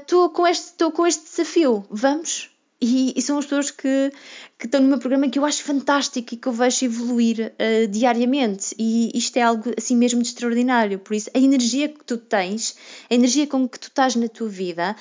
Estou 0.00 0.28
uh, 0.28 0.30
com, 0.30 0.46
este, 0.46 0.90
com 0.92 1.06
este 1.06 1.24
desafio. 1.24 1.84
Vamos? 1.90 2.50
E, 2.80 3.12
e, 3.14 3.20
são 3.20 3.38
as 3.38 3.44
pessoas 3.44 3.70
que, 3.70 4.10
que 4.58 4.64
estão 4.64 4.80
no 4.80 4.88
meu 4.88 4.98
programa 4.98 5.28
que 5.28 5.38
eu 5.38 5.44
acho 5.44 5.62
fantástico 5.62 6.32
e 6.32 6.36
que 6.36 6.48
eu 6.48 6.52
vejo 6.52 6.86
evoluir 6.86 7.52
uh, 7.52 7.88
diariamente. 7.88 8.74
E 8.78 9.10
isto 9.14 9.36
é 9.36 9.42
algo 9.42 9.70
assim 9.76 9.94
mesmo 9.94 10.22
de 10.22 10.28
extraordinário. 10.28 10.98
Por 10.98 11.14
isso, 11.14 11.30
a 11.34 11.38
energia 11.38 11.88
que 11.90 12.02
tu 12.02 12.16
tens, 12.16 12.74
a 13.10 13.14
energia 13.14 13.46
com 13.46 13.68
que 13.68 13.78
tu 13.78 13.88
estás 13.88 14.16
na 14.16 14.28
tua 14.28 14.48
vida, 14.48 14.96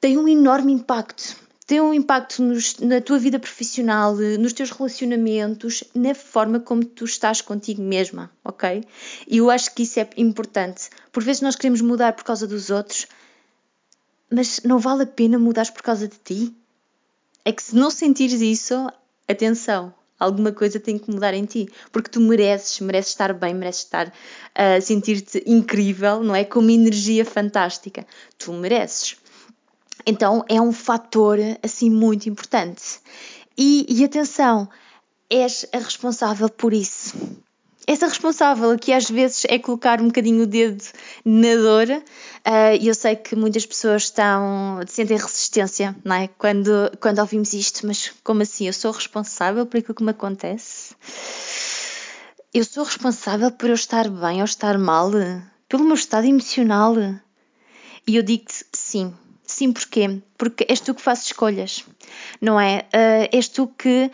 tem 0.00 0.16
um 0.16 0.28
enorme 0.28 0.72
impacto. 0.72 1.36
Tem 1.66 1.80
um 1.80 1.92
impacto 1.92 2.42
nos, 2.42 2.78
na 2.78 2.98
tua 3.00 3.18
vida 3.18 3.38
profissional, 3.38 4.14
nos 4.14 4.54
teus 4.54 4.70
relacionamentos, 4.70 5.84
na 5.94 6.14
forma 6.14 6.60
como 6.60 6.82
tu 6.82 7.04
estás 7.04 7.42
contigo 7.42 7.82
mesma, 7.82 8.30
ok? 8.42 8.82
E 9.26 9.36
eu 9.36 9.50
acho 9.50 9.74
que 9.74 9.82
isso 9.82 10.00
é 10.00 10.08
importante. 10.16 10.88
Por 11.12 11.22
vezes 11.22 11.42
nós 11.42 11.56
queremos 11.56 11.82
mudar 11.82 12.14
por 12.14 12.24
causa 12.24 12.46
dos 12.46 12.70
outros, 12.70 13.06
mas 14.30 14.60
não 14.64 14.78
vale 14.78 15.02
a 15.02 15.06
pena 15.06 15.38
mudar 15.38 15.70
por 15.70 15.82
causa 15.82 16.08
de 16.08 16.16
ti? 16.24 16.56
É 17.48 17.52
que 17.52 17.62
se 17.62 17.74
não 17.74 17.90
sentires 17.90 18.42
isso, 18.42 18.74
atenção, 19.26 19.94
alguma 20.20 20.52
coisa 20.52 20.78
tem 20.78 20.98
que 20.98 21.10
mudar 21.10 21.32
em 21.32 21.46
ti, 21.46 21.66
porque 21.90 22.10
tu 22.10 22.20
mereces, 22.20 22.78
mereces 22.80 23.12
estar 23.12 23.32
bem, 23.32 23.54
mereces 23.54 23.84
estar 23.84 24.12
a 24.54 24.76
uh, 24.76 24.82
sentir-te 24.82 25.42
incrível, 25.46 26.22
não 26.22 26.34
é? 26.34 26.44
Com 26.44 26.60
uma 26.60 26.72
energia 26.72 27.24
fantástica. 27.24 28.06
Tu 28.36 28.52
mereces. 28.52 29.16
Então 30.04 30.44
é 30.46 30.60
um 30.60 30.72
fator 30.72 31.38
assim 31.62 31.88
muito 31.88 32.28
importante. 32.28 33.00
E, 33.56 33.86
e 33.88 34.04
atenção, 34.04 34.68
és 35.30 35.64
a 35.72 35.78
responsável 35.78 36.50
por 36.50 36.74
isso 36.74 37.16
essa 37.88 38.06
responsável 38.06 38.78
que 38.78 38.92
às 38.92 39.08
vezes 39.08 39.46
é 39.48 39.58
colocar 39.58 39.98
um 40.02 40.08
bocadinho 40.08 40.42
o 40.42 40.46
dedo 40.46 40.84
na 41.24 41.54
dor 41.54 41.88
uh, 41.88 42.76
e 42.78 42.86
eu 42.86 42.94
sei 42.94 43.16
que 43.16 43.34
muitas 43.34 43.64
pessoas 43.64 44.02
estão 44.02 44.80
sentem 44.86 45.16
resistência 45.16 45.96
não 46.04 46.14
é? 46.14 46.28
quando, 46.36 46.70
quando 47.00 47.20
ouvimos 47.20 47.54
isto 47.54 47.86
mas 47.86 48.12
como 48.22 48.42
assim? 48.42 48.66
Eu 48.66 48.74
sou 48.74 48.92
responsável 48.92 49.64
por 49.64 49.78
aquilo 49.78 49.94
que 49.94 50.04
me 50.04 50.10
acontece? 50.10 50.94
Eu 52.52 52.62
sou 52.62 52.84
responsável 52.84 53.50
por 53.50 53.70
eu 53.70 53.74
estar 53.74 54.06
bem 54.10 54.40
ou 54.40 54.44
estar 54.44 54.76
mal? 54.76 55.10
Pelo 55.66 55.84
meu 55.84 55.94
estado 55.94 56.26
emocional? 56.26 56.94
E 58.06 58.16
eu 58.16 58.22
digo-te 58.22 58.66
sim. 58.72 59.14
Sim, 59.44 59.72
porquê? 59.72 60.20
Porque 60.36 60.66
és 60.68 60.80
tu 60.80 60.94
que 60.94 61.00
fazes 61.00 61.24
escolhas, 61.26 61.82
não 62.38 62.60
é? 62.60 62.86
Uh, 62.92 63.28
és 63.32 63.48
tu 63.48 63.66
que 63.66 64.10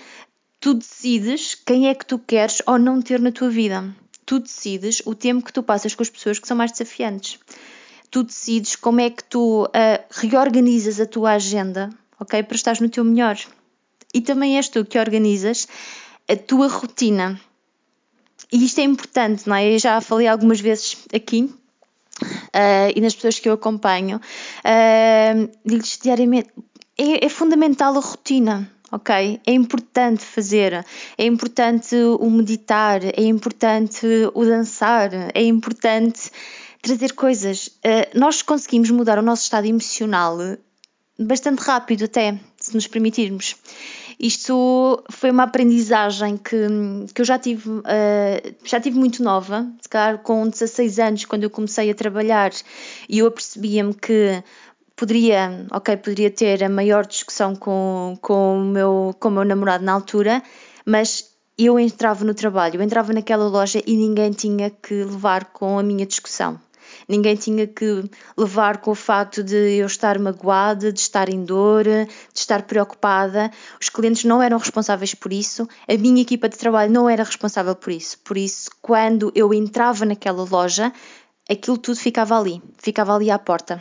Tu 0.64 0.72
decides 0.72 1.54
quem 1.54 1.88
é 1.88 1.94
que 1.94 2.06
tu 2.06 2.18
queres 2.18 2.62
ou 2.66 2.78
não 2.78 3.02
ter 3.02 3.20
na 3.20 3.30
tua 3.30 3.50
vida. 3.50 3.94
Tu 4.24 4.38
decides 4.38 5.02
o 5.04 5.14
tempo 5.14 5.44
que 5.44 5.52
tu 5.52 5.62
passas 5.62 5.94
com 5.94 6.02
as 6.02 6.08
pessoas 6.08 6.38
que 6.38 6.48
são 6.48 6.56
mais 6.56 6.72
desafiantes. 6.72 7.38
Tu 8.10 8.22
decides 8.22 8.74
como 8.74 8.98
é 8.98 9.10
que 9.10 9.22
tu 9.24 9.64
uh, 9.64 9.68
reorganizas 10.10 10.98
a 10.98 11.04
tua 11.04 11.32
agenda, 11.32 11.90
ok? 12.18 12.42
Para 12.44 12.56
estar 12.56 12.80
no 12.80 12.88
teu 12.88 13.04
melhor. 13.04 13.36
E 14.14 14.22
também 14.22 14.56
és 14.56 14.70
tu 14.70 14.86
que 14.86 14.98
organizas 14.98 15.68
a 16.26 16.34
tua 16.34 16.66
rotina. 16.66 17.38
E 18.50 18.64
isto 18.64 18.80
é 18.80 18.84
importante, 18.84 19.46
não 19.46 19.56
é? 19.56 19.70
Eu 19.70 19.78
já 19.78 20.00
falei 20.00 20.28
algumas 20.28 20.60
vezes 20.60 20.96
aqui 21.14 21.42
uh, 21.42 22.90
e 22.96 23.02
nas 23.02 23.14
pessoas 23.14 23.38
que 23.38 23.50
eu 23.50 23.52
acompanho, 23.52 24.16
uh, 24.16 25.50
digo-lhes 25.62 25.98
diariamente: 26.02 26.48
é, 26.96 27.26
é 27.26 27.28
fundamental 27.28 27.94
a 27.98 28.00
rotina 28.00 28.73
ok? 28.94 29.40
É 29.44 29.52
importante 29.52 30.24
fazer, 30.24 30.84
é 31.18 31.26
importante 31.26 31.96
o 31.96 32.30
meditar, 32.30 33.04
é 33.04 33.22
importante 33.22 34.06
o 34.32 34.44
dançar, 34.44 35.10
é 35.34 35.42
importante 35.42 36.30
trazer 36.80 37.12
coisas. 37.12 37.66
Uh, 37.66 38.18
nós 38.18 38.40
conseguimos 38.40 38.90
mudar 38.90 39.18
o 39.18 39.22
nosso 39.22 39.42
estado 39.42 39.66
emocional 39.66 40.38
bastante 41.18 41.60
rápido, 41.60 42.04
até, 42.04 42.38
se 42.56 42.74
nos 42.74 42.86
permitirmos. 42.86 43.56
Isto 44.18 45.02
foi 45.10 45.30
uma 45.30 45.42
aprendizagem 45.42 46.36
que, 46.36 46.56
que 47.12 47.20
eu 47.20 47.24
já 47.24 47.36
tive, 47.36 47.68
uh, 47.68 47.82
já 48.64 48.80
tive 48.80 48.96
muito 48.96 49.24
nova, 49.24 49.66
se 49.80 49.88
calhar 49.88 50.18
com 50.18 50.48
16 50.48 50.98
anos, 51.00 51.24
quando 51.24 51.42
eu 51.42 51.50
comecei 51.50 51.90
a 51.90 51.94
trabalhar, 51.94 52.52
e 53.08 53.18
eu 53.18 53.26
apercebia-me 53.26 53.92
que 53.92 54.42
poderia, 54.96 55.66
ok, 55.70 55.96
poderia 55.96 56.30
ter 56.30 56.62
a 56.64 56.68
maior 56.68 57.06
discussão 57.06 57.54
com, 57.54 58.16
com, 58.20 58.60
o 58.60 58.64
meu, 58.64 59.14
com 59.18 59.28
o 59.28 59.32
meu 59.32 59.44
namorado 59.44 59.84
na 59.84 59.92
altura, 59.92 60.42
mas 60.84 61.34
eu 61.58 61.78
entrava 61.78 62.24
no 62.24 62.34
trabalho, 62.34 62.76
eu 62.76 62.82
entrava 62.82 63.12
naquela 63.12 63.46
loja 63.48 63.80
e 63.86 63.96
ninguém 63.96 64.32
tinha 64.32 64.70
que 64.70 65.04
levar 65.04 65.46
com 65.46 65.78
a 65.78 65.82
minha 65.82 66.04
discussão. 66.06 66.60
ninguém 67.08 67.36
tinha 67.36 67.66
que 67.66 68.04
levar 68.36 68.78
com 68.78 68.90
o 68.90 68.94
facto 68.94 69.42
de 69.42 69.76
eu 69.76 69.86
estar 69.86 70.18
magoada, 70.18 70.92
de 70.92 71.00
estar 71.00 71.28
em 71.28 71.44
dor, 71.44 71.84
de 71.84 72.08
estar 72.34 72.62
preocupada. 72.62 73.50
Os 73.80 73.88
clientes 73.88 74.24
não 74.24 74.42
eram 74.42 74.58
responsáveis 74.58 75.14
por 75.14 75.32
isso, 75.32 75.68
a 75.88 75.96
minha 75.96 76.22
equipa 76.22 76.48
de 76.48 76.56
trabalho 76.56 76.92
não 76.92 77.08
era 77.08 77.22
responsável 77.22 77.74
por 77.74 77.92
isso. 77.92 78.18
Por 78.24 78.36
isso, 78.36 78.70
quando 78.80 79.32
eu 79.34 79.52
entrava 79.52 80.04
naquela 80.04 80.44
loja, 80.44 80.92
aquilo 81.50 81.78
tudo 81.78 81.96
ficava 81.96 82.38
ali, 82.38 82.62
ficava 82.78 83.14
ali 83.14 83.30
à 83.30 83.38
porta. 83.38 83.80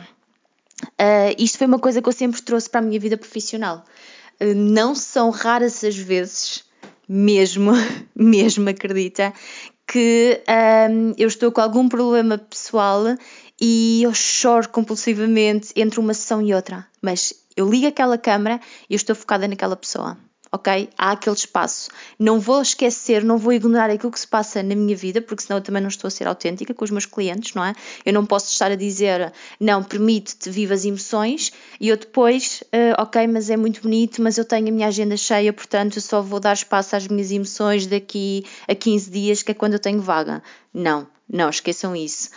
Uh, 0.82 1.34
isto 1.38 1.58
foi 1.58 1.66
uma 1.66 1.78
coisa 1.78 2.02
que 2.02 2.08
eu 2.08 2.12
sempre 2.12 2.42
trouxe 2.42 2.68
para 2.68 2.80
a 2.80 2.82
minha 2.82 2.98
vida 2.98 3.16
profissional. 3.16 3.84
Uh, 4.40 4.54
não 4.54 4.94
são 4.94 5.30
raras 5.30 5.82
as 5.84 5.96
vezes, 5.96 6.64
mesmo, 7.08 7.72
mesmo 8.14 8.68
acredita, 8.68 9.32
que 9.86 10.42
um, 10.90 11.12
eu 11.18 11.28
estou 11.28 11.52
com 11.52 11.60
algum 11.60 11.88
problema 11.88 12.38
pessoal 12.38 13.02
e 13.60 14.02
eu 14.02 14.14
choro 14.14 14.68
compulsivamente 14.68 15.72
entre 15.76 16.00
uma 16.00 16.14
sessão 16.14 16.42
e 16.42 16.54
outra. 16.54 16.86
Mas 17.00 17.34
eu 17.56 17.70
ligo 17.70 17.86
aquela 17.86 18.18
câmera 18.18 18.60
e 18.88 18.94
eu 18.94 18.96
estou 18.96 19.14
focada 19.14 19.46
naquela 19.46 19.76
pessoa 19.76 20.18
ok? 20.54 20.88
Há 20.96 21.10
aquele 21.10 21.34
espaço. 21.34 21.90
Não 22.16 22.38
vou 22.38 22.62
esquecer, 22.62 23.24
não 23.24 23.36
vou 23.36 23.52
ignorar 23.52 23.90
aquilo 23.90 24.12
que 24.12 24.20
se 24.20 24.28
passa 24.28 24.62
na 24.62 24.76
minha 24.76 24.94
vida, 24.94 25.20
porque 25.20 25.42
senão 25.42 25.58
eu 25.58 25.62
também 25.62 25.82
não 25.82 25.88
estou 25.88 26.06
a 26.06 26.10
ser 26.12 26.28
autêntica 26.28 26.72
com 26.72 26.84
os 26.84 26.92
meus 26.92 27.06
clientes, 27.06 27.54
não 27.54 27.64
é? 27.64 27.74
Eu 28.06 28.12
não 28.12 28.24
posso 28.24 28.52
estar 28.52 28.70
a 28.70 28.76
dizer, 28.76 29.32
não, 29.58 29.82
permite-te 29.82 30.48
vivas 30.50 30.84
emoções, 30.84 31.52
e 31.80 31.88
eu 31.88 31.96
depois, 31.96 32.62
uh, 32.66 33.02
ok, 33.02 33.26
mas 33.26 33.50
é 33.50 33.56
muito 33.56 33.82
bonito, 33.82 34.22
mas 34.22 34.38
eu 34.38 34.44
tenho 34.44 34.68
a 34.68 34.70
minha 34.70 34.86
agenda 34.86 35.16
cheia, 35.16 35.52
portanto 35.52 35.96
eu 35.96 36.02
só 36.02 36.22
vou 36.22 36.38
dar 36.38 36.52
espaço 36.52 36.94
às 36.94 37.08
minhas 37.08 37.32
emoções 37.32 37.88
daqui 37.88 38.44
a 38.68 38.76
15 38.76 39.10
dias, 39.10 39.42
que 39.42 39.50
é 39.50 39.54
quando 39.54 39.72
eu 39.72 39.80
tenho 39.80 40.00
vaga. 40.00 40.40
Não, 40.72 41.08
não, 41.28 41.50
esqueçam 41.50 41.96
isso. 41.96 42.30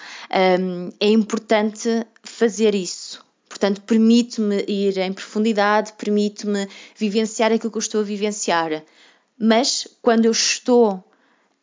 Um, 0.59 0.89
é 0.99 1.09
importante 1.09 2.03
fazer 2.23 2.73
isso, 2.73 3.23
Portanto, 3.57 3.81
permite-me 3.81 4.63
ir 4.67 4.99
em 4.99 5.11
profundidade, 5.11 5.93
permite-me 5.93 6.67
vivenciar 6.95 7.51
aquilo 7.51 7.71
que 7.71 7.77
eu 7.77 7.81
estou 7.81 8.01
a 8.01 8.03
vivenciar. 8.03 8.83
Mas 9.35 9.87
quando 9.99 10.25
eu 10.25 10.31
estou 10.31 11.03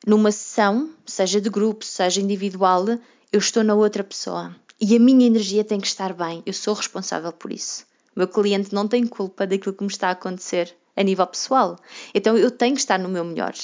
numa 0.05 0.33
sessão, 0.33 0.91
seja 1.07 1.41
de 1.41 1.49
grupo, 1.49 1.85
seja 1.85 2.21
individual, 2.21 2.85
eu 3.33 3.39
estou 3.39 3.63
na 3.63 3.77
outra 3.77 4.03
pessoa. 4.03 4.57
E 4.81 4.97
a 4.97 4.99
minha 4.99 5.25
energia 5.25 5.63
tem 5.63 5.81
que 5.81 5.87
estar 5.87 6.13
bem. 6.13 6.43
Eu 6.45 6.53
sou 6.53 6.75
responsável 6.75 7.31
por 7.31 7.53
isso. 7.53 7.85
O 8.17 8.19
meu 8.19 8.27
cliente 8.27 8.75
não 8.75 8.89
tem 8.89 9.07
culpa 9.07 9.47
daquilo 9.47 9.73
que 9.73 9.85
me 9.85 9.91
está 9.91 10.09
a 10.09 10.13
acontecer 10.13 10.77
a 10.97 11.03
nível 11.05 11.29
pessoal. 11.29 11.79
Então 12.13 12.37
eu 12.37 12.51
tenho 12.51 12.75
que 12.75 12.81
estar 12.81 12.99
no 12.99 13.09
meu 13.09 13.25
melhor. 13.25 13.55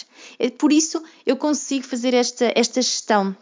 Por 0.56 0.70
isso 0.70 1.02
eu 1.26 1.36
consigo 1.36 1.84
fazer 1.84 2.14
esta, 2.14 2.52
esta 2.54 2.80
gestão 2.80 3.36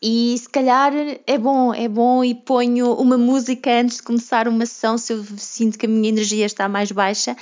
e 0.00 0.36
se 0.38 0.48
calhar 0.48 0.92
é 1.26 1.38
bom, 1.38 1.74
é 1.74 1.88
bom 1.88 2.22
e 2.22 2.34
ponho 2.34 2.94
uma 2.94 3.18
música 3.18 3.70
antes 3.80 3.96
de 3.96 4.02
começar 4.02 4.46
uma 4.46 4.64
sessão, 4.64 4.96
se 4.96 5.12
eu 5.12 5.24
sinto 5.36 5.78
que 5.78 5.86
a 5.86 5.88
minha 5.88 6.08
energia 6.08 6.46
está 6.46 6.68
mais 6.68 6.92
baixa, 6.92 7.36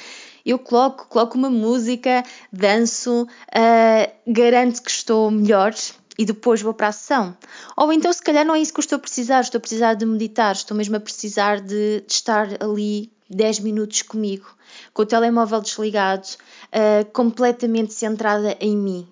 eu 0.44 0.58
coloco, 0.58 1.06
coloco 1.08 1.36
uma 1.36 1.50
música, 1.50 2.22
danço, 2.52 3.24
uh, 3.24 4.12
garanto 4.26 4.82
que 4.82 4.90
estou 4.90 5.30
melhor 5.30 5.74
e 6.18 6.24
depois 6.24 6.62
vou 6.62 6.72
para 6.72 6.88
a 6.88 6.92
sessão. 6.92 7.36
Ou 7.76 7.92
então, 7.92 8.12
se 8.12 8.22
calhar, 8.22 8.44
não 8.44 8.54
é 8.54 8.60
isso 8.60 8.72
que 8.72 8.78
eu 8.78 8.82
estou 8.82 8.96
a 8.96 9.00
precisar, 9.00 9.40
estou 9.40 9.58
a 9.58 9.60
precisar 9.60 9.94
de 9.94 10.06
meditar, 10.06 10.54
estou 10.54 10.76
mesmo 10.76 10.96
a 10.96 11.00
precisar 11.00 11.60
de, 11.60 12.00
de 12.06 12.12
estar 12.12 12.48
ali 12.62 13.12
10 13.28 13.60
minutos 13.60 14.02
comigo, 14.02 14.46
com 14.94 15.02
o 15.02 15.06
telemóvel 15.06 15.60
desligado, 15.60 16.26
uh, 16.26 17.04
completamente 17.12 17.92
centrada 17.92 18.56
em 18.60 18.76
mim 18.76 19.08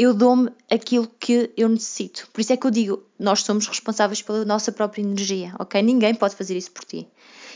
eu 0.00 0.14
dou-me 0.14 0.50
aquilo 0.70 1.06
que 1.20 1.50
eu 1.58 1.68
necessito. 1.68 2.26
Por 2.32 2.40
isso 2.40 2.54
é 2.54 2.56
que 2.56 2.66
eu 2.66 2.70
digo, 2.70 3.02
nós 3.18 3.42
somos 3.42 3.66
responsáveis 3.66 4.22
pela 4.22 4.46
nossa 4.46 4.72
própria 4.72 5.02
energia, 5.02 5.54
ok? 5.58 5.82
Ninguém 5.82 6.14
pode 6.14 6.34
fazer 6.34 6.56
isso 6.56 6.70
por 6.70 6.84
ti. 6.84 7.06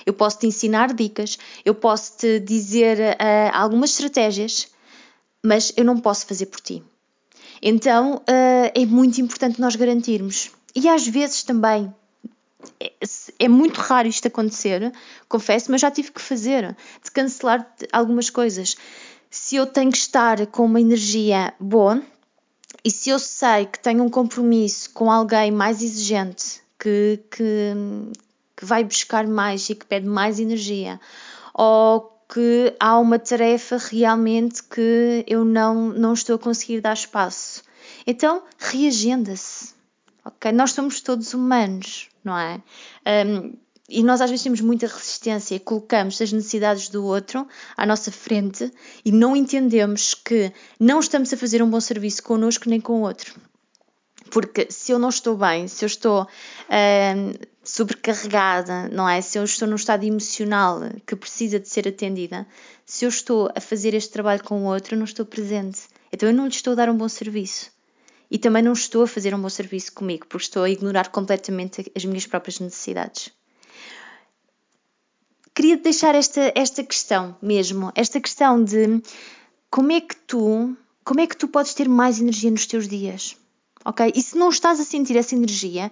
Eu 0.04 0.12
posso 0.12 0.40
te 0.40 0.46
ensinar 0.46 0.92
dicas, 0.92 1.38
eu 1.64 1.74
posso 1.74 2.18
te 2.18 2.38
dizer 2.40 2.98
uh, 2.98 3.50
algumas 3.50 3.92
estratégias, 3.92 4.68
mas 5.42 5.72
eu 5.74 5.86
não 5.86 5.98
posso 5.98 6.26
fazer 6.26 6.44
por 6.46 6.60
ti. 6.60 6.82
Então 7.62 8.16
uh, 8.16 8.70
é 8.74 8.84
muito 8.84 9.18
importante 9.22 9.59
nós 9.59 9.74
garantirmos. 9.74 10.50
E 10.76 10.87
às 10.87 11.09
vezes 11.09 11.44
também 11.44 11.90
é, 12.78 12.92
é, 13.38 13.48
muito 13.48 13.78
raro 13.78 14.07
isto 14.07 14.28
acontecer, 14.28 14.92
confesso, 15.30 15.70
mas 15.70 15.80
já 15.80 15.90
tive 15.90 16.12
que 16.12 16.20
fazer, 16.20 16.76
de 17.02 17.11
cancelar 17.11 17.66
algumas 17.90 18.28
coisas. 18.28 18.76
Se 19.30 19.57
eu 19.57 19.64
tenho 19.64 19.90
que 19.90 19.96
estar 19.96 20.46
com 20.48 20.66
uma 20.66 20.80
energia 20.80 21.54
boa, 21.59 22.02
e 22.85 22.90
se 22.90 23.09
eu 23.09 23.18
sei 23.18 23.64
que 23.66 23.79
tenho 23.79 24.05
um 24.05 24.11
compromisso 24.11 24.90
com 24.90 25.11
alguém 25.11 25.51
mais 25.51 25.83
exigente, 25.83 26.62
que, 26.79 27.18
que, 27.31 27.73
que 28.55 28.64
vai 28.64 28.85
buscar 28.85 29.27
mais 29.27 29.70
e 29.70 29.75
que 29.75 29.87
pede 29.87 30.07
mais 30.07 30.38
energia, 30.38 31.01
ou 31.55 32.12
que 32.33 32.75
há 32.79 32.99
uma 32.99 33.18
tarefa 33.18 33.79
realmente 33.79 34.62
que 34.62 35.25
eu 35.27 35.44
não, 35.44 35.88
não 35.90 36.12
estou 36.12 36.37
a 36.37 36.38
conseguir 36.38 36.81
dar 36.81 36.92
espaço. 36.92 37.62
Então, 38.07 38.42
reagenda-se. 38.59 39.73
Ok? 40.25 40.53
Nós 40.53 40.73
somos 40.73 41.01
todos 41.01 41.33
humanos, 41.33 42.09
não 42.23 42.37
é? 42.38 42.61
Um, 43.27 43.55
e 43.88 44.03
nós 44.03 44.23
às 44.23 44.31
vezes 44.31 44.42
temos 44.42 44.62
muita 44.62 44.87
resistência, 44.87 45.61
colocamos 45.61 46.20
as 46.20 46.33
necessidades 46.33 46.88
do 46.88 47.05
outro 47.05 47.47
à 47.77 47.85
nossa 47.85 48.11
frente 48.11 48.73
e 49.05 49.12
não 49.12 49.37
entendemos 49.37 50.14
que 50.14 50.51
não 50.81 51.01
estamos 51.01 51.31
a 51.35 51.37
fazer 51.37 51.62
um 51.62 51.68
bom 51.68 51.81
serviço 51.81 52.23
connosco 52.23 52.68
nem 52.70 52.81
com 52.81 53.01
o 53.01 53.03
outro. 53.03 53.38
Porque 54.31 54.68
se 54.70 54.90
eu 54.90 54.99
não 54.99 55.11
estou 55.11 55.37
bem, 55.37 55.68
se 55.68 55.85
eu 55.85 55.87
estou 55.87 56.23
uh, 56.23 57.47
sobrecarregada, 57.62 58.88
não 58.88 59.07
é? 59.07 59.20
Se 59.20 59.38
eu 59.38 59.44
estou 59.44 59.68
num 59.68 59.77
estado 59.77 60.05
emocional 60.05 60.81
que 61.07 61.14
precisa 61.14 61.61
de 61.61 61.68
ser 61.68 61.87
atendida, 61.87 62.47
se 62.87 63.05
eu 63.05 63.11
estou 63.11 63.51
a 63.55 63.61
fazer 63.61 63.92
este 63.92 64.11
trabalho 64.11 64.42
com 64.42 64.62
o 64.62 64.64
outro, 64.64 64.94
eu 64.94 64.99
não 64.99 65.05
estou 65.05 65.27
presente. 65.27 65.83
Então 66.11 66.27
eu 66.27 66.35
não 66.35 66.47
lhe 66.47 66.55
estou 66.55 66.73
a 66.73 66.77
dar 66.77 66.88
um 66.88 66.97
bom 66.97 67.09
serviço. 67.09 67.70
E 68.31 68.38
também 68.38 68.62
não 68.62 68.73
estou 68.73 69.03
a 69.03 69.07
fazer 69.07 69.35
um 69.35 69.40
bom 69.42 69.51
serviço 69.51 69.92
comigo, 69.92 70.27
porque 70.27 70.47
estou 70.47 70.62
a 70.62 70.70
ignorar 70.70 71.11
completamente 71.11 71.92
as 71.94 72.05
minhas 72.07 72.27
próprias 72.27 72.59
necessidades 72.59 73.31
queria 75.54 75.76
deixar 75.76 76.14
esta, 76.14 76.52
esta 76.54 76.82
questão 76.82 77.36
mesmo, 77.40 77.92
esta 77.94 78.20
questão 78.20 78.62
de 78.62 79.00
como 79.70 79.92
é 79.92 80.00
que 80.00 80.16
tu, 80.16 80.76
como 81.04 81.20
é 81.20 81.26
que 81.26 81.36
tu 81.36 81.48
podes 81.48 81.74
ter 81.74 81.88
mais 81.88 82.20
energia 82.20 82.50
nos 82.50 82.66
teus 82.66 82.88
dias, 82.88 83.36
ok? 83.84 84.12
E 84.14 84.22
se 84.22 84.36
não 84.36 84.48
estás 84.48 84.80
a 84.80 84.84
sentir 84.84 85.16
essa 85.16 85.34
energia, 85.34 85.90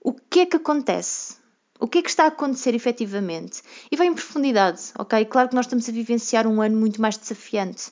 o 0.00 0.12
que 0.12 0.40
é 0.40 0.46
que 0.46 0.56
acontece? 0.56 1.36
O 1.78 1.88
que 1.88 1.98
é 1.98 2.02
que 2.02 2.08
está 2.08 2.24
a 2.24 2.28
acontecer 2.28 2.74
efetivamente? 2.74 3.60
E 3.90 3.96
vai 3.96 4.06
em 4.06 4.14
profundidade, 4.14 4.80
ok? 4.96 5.24
Claro 5.24 5.48
que 5.48 5.54
nós 5.56 5.66
estamos 5.66 5.88
a 5.88 5.92
vivenciar 5.92 6.46
um 6.46 6.62
ano 6.62 6.76
muito 6.76 7.02
mais 7.02 7.16
desafiante. 7.16 7.90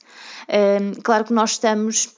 Um, 0.49 1.01
claro 1.03 1.25
que 1.25 1.33
nós 1.33 1.53
estamos 1.53 2.15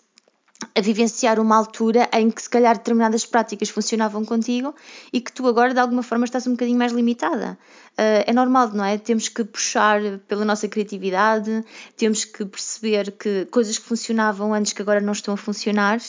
a 0.74 0.80
vivenciar 0.80 1.38
uma 1.40 1.56
altura 1.56 2.08
em 2.12 2.30
que 2.30 2.42
se 2.42 2.50
calhar 2.50 2.76
determinadas 2.76 3.26
práticas 3.26 3.68
funcionavam 3.68 4.24
contigo 4.24 4.74
e 5.12 5.20
que 5.20 5.32
tu 5.32 5.46
agora 5.46 5.74
de 5.74 5.80
alguma 5.80 6.02
forma 6.02 6.24
estás 6.24 6.46
um 6.46 6.52
bocadinho 6.52 6.78
mais 6.78 6.92
limitada. 6.92 7.58
Uh, 7.92 8.24
é 8.26 8.32
normal, 8.32 8.68
não 8.68 8.84
é? 8.84 8.98
Temos 8.98 9.28
que 9.28 9.44
puxar 9.44 10.00
pela 10.28 10.44
nossa 10.44 10.68
criatividade, 10.68 11.64
temos 11.96 12.24
que 12.24 12.44
perceber 12.44 13.12
que 13.12 13.46
coisas 13.46 13.78
que 13.78 13.84
funcionavam 13.84 14.54
antes 14.54 14.72
que 14.72 14.82
agora 14.82 15.00
não 15.00 15.12
estão 15.12 15.34
a 15.34 15.36
funcionar, 15.36 16.00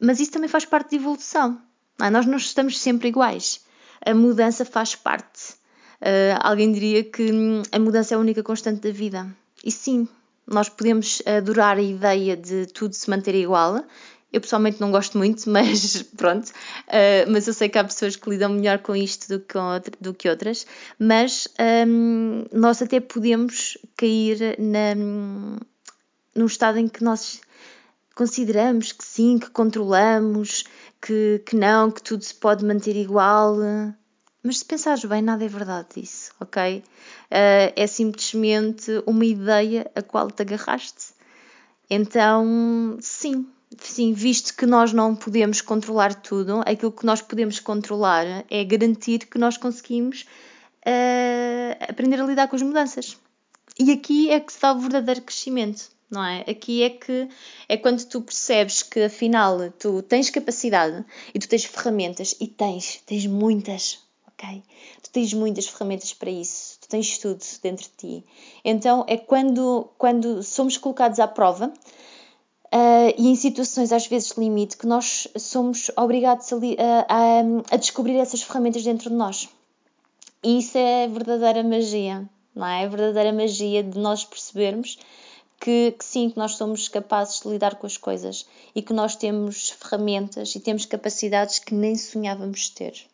mas 0.00 0.20
isso 0.20 0.32
também 0.32 0.48
faz 0.48 0.64
parte 0.64 0.90
de 0.90 0.96
evolução. 0.96 1.60
Não 1.98 2.06
é? 2.06 2.10
Nós 2.10 2.26
não 2.26 2.36
estamos 2.36 2.80
sempre 2.80 3.08
iguais. 3.08 3.60
A 4.04 4.14
mudança 4.14 4.64
faz 4.64 4.94
parte. 4.94 5.52
Uh, 6.00 6.40
alguém 6.40 6.72
diria 6.72 7.04
que 7.04 7.30
hum, 7.30 7.62
a 7.70 7.78
mudança 7.78 8.14
é 8.14 8.16
a 8.16 8.20
única 8.20 8.42
constante 8.42 8.80
da 8.80 8.90
vida. 8.90 9.26
E 9.62 9.70
sim, 9.70 10.08
nós 10.50 10.68
podemos 10.68 11.22
adorar 11.24 11.78
a 11.78 11.82
ideia 11.82 12.36
de 12.36 12.66
tudo 12.66 12.94
se 12.94 13.08
manter 13.08 13.34
igual. 13.34 13.84
Eu 14.32 14.40
pessoalmente 14.40 14.80
não 14.80 14.90
gosto 14.90 15.16
muito, 15.16 15.48
mas 15.50 16.02
pronto. 16.16 16.48
Uh, 16.48 17.30
mas 17.30 17.46
eu 17.46 17.54
sei 17.54 17.68
que 17.68 17.78
há 17.78 17.84
pessoas 17.84 18.16
que 18.16 18.28
lidam 18.28 18.50
melhor 18.50 18.78
com 18.78 18.94
isto 18.94 19.28
do 19.28 19.40
que, 19.40 19.56
outra, 19.56 19.92
do 20.00 20.12
que 20.12 20.28
outras. 20.28 20.66
Mas 20.98 21.48
um, 21.86 22.44
nós 22.52 22.82
até 22.82 23.00
podemos 23.00 23.78
cair 23.96 24.56
na, 24.58 24.94
num 26.34 26.46
estado 26.46 26.78
em 26.78 26.88
que 26.88 27.02
nós 27.02 27.40
consideramos 28.14 28.92
que 28.92 29.04
sim, 29.04 29.38
que 29.38 29.50
controlamos, 29.50 30.64
que, 31.00 31.42
que 31.46 31.56
não, 31.56 31.90
que 31.90 32.02
tudo 32.02 32.22
se 32.22 32.34
pode 32.34 32.64
manter 32.64 32.96
igual. 32.96 33.56
Mas 34.42 34.58
se 34.58 34.64
pensares 34.64 35.04
bem, 35.04 35.20
nada 35.20 35.44
é 35.44 35.48
verdade 35.48 35.88
disso, 35.96 36.32
ok? 36.40 36.78
Uh, 36.78 37.72
é 37.76 37.86
simplesmente 37.86 39.02
uma 39.06 39.24
ideia 39.24 39.90
a 39.94 40.00
qual 40.00 40.30
te 40.30 40.40
agarraste. 40.40 41.12
Então, 41.90 42.96
sim, 43.00 43.46
sim, 43.78 44.14
visto 44.14 44.56
que 44.56 44.64
nós 44.64 44.92
não 44.94 45.14
podemos 45.14 45.60
controlar 45.60 46.14
tudo, 46.14 46.62
aquilo 46.64 46.92
que 46.92 47.04
nós 47.04 47.20
podemos 47.20 47.60
controlar 47.60 48.24
é 48.50 48.64
garantir 48.64 49.26
que 49.26 49.38
nós 49.38 49.58
conseguimos 49.58 50.22
uh, 50.86 51.84
aprender 51.88 52.20
a 52.20 52.24
lidar 52.24 52.48
com 52.48 52.56
as 52.56 52.62
mudanças. 52.62 53.18
E 53.78 53.92
aqui 53.92 54.30
é 54.30 54.40
que 54.40 54.52
se 54.52 54.60
dá 54.60 54.72
o 54.72 54.78
verdadeiro 54.78 55.22
crescimento, 55.22 55.90
não 56.10 56.24
é? 56.24 56.44
Aqui 56.48 56.82
é 56.82 56.90
que 56.90 57.28
é 57.68 57.76
quando 57.76 58.04
tu 58.06 58.20
percebes 58.20 58.82
que 58.82 59.02
afinal 59.02 59.70
tu 59.78 60.02
tens 60.02 60.30
capacidade 60.30 61.04
e 61.34 61.38
tu 61.38 61.48
tens 61.48 61.64
ferramentas 61.64 62.34
e 62.40 62.46
tens, 62.46 63.02
tens 63.06 63.26
muitas, 63.26 63.98
ok? 64.40 64.62
Tu 65.02 65.10
tens 65.10 65.34
muitas 65.34 65.66
ferramentas 65.66 66.14
para 66.14 66.30
isso, 66.30 66.78
tu 66.80 66.88
tens 66.88 67.18
tudo 67.18 67.40
dentro 67.62 67.84
de 67.84 67.96
ti. 67.96 68.24
Então 68.64 69.04
é 69.06 69.16
quando, 69.18 69.88
quando 69.98 70.42
somos 70.42 70.78
colocados 70.78 71.20
à 71.20 71.28
prova 71.28 71.66
uh, 71.66 73.14
e 73.18 73.28
em 73.28 73.36
situações 73.36 73.92
às 73.92 74.06
vezes 74.06 74.32
limite 74.32 74.78
que 74.78 74.86
nós 74.86 75.28
somos 75.36 75.90
obrigados 75.96 76.50
a, 76.52 76.56
a, 77.08 77.74
a 77.74 77.76
descobrir 77.76 78.16
essas 78.16 78.42
ferramentas 78.42 78.82
dentro 78.82 79.10
de 79.10 79.16
nós. 79.16 79.48
E 80.42 80.58
isso 80.58 80.78
é 80.78 81.06
verdadeira 81.06 81.62
magia, 81.62 82.26
não 82.54 82.66
é? 82.66 82.84
A 82.84 82.88
verdadeira 82.88 83.32
magia 83.32 83.82
de 83.82 83.98
nós 83.98 84.24
percebermos 84.24 84.98
que, 85.60 85.92
que, 85.92 86.04
sim, 86.04 86.30
que 86.30 86.38
nós 86.38 86.54
somos 86.54 86.88
capazes 86.88 87.40
de 87.40 87.48
lidar 87.48 87.74
com 87.74 87.86
as 87.86 87.98
coisas 87.98 88.46
e 88.74 88.80
que 88.80 88.94
nós 88.94 89.14
temos 89.14 89.68
ferramentas 89.68 90.54
e 90.54 90.60
temos 90.60 90.86
capacidades 90.86 91.58
que 91.58 91.74
nem 91.74 91.94
sonhávamos 91.94 92.70
ter. 92.70 93.09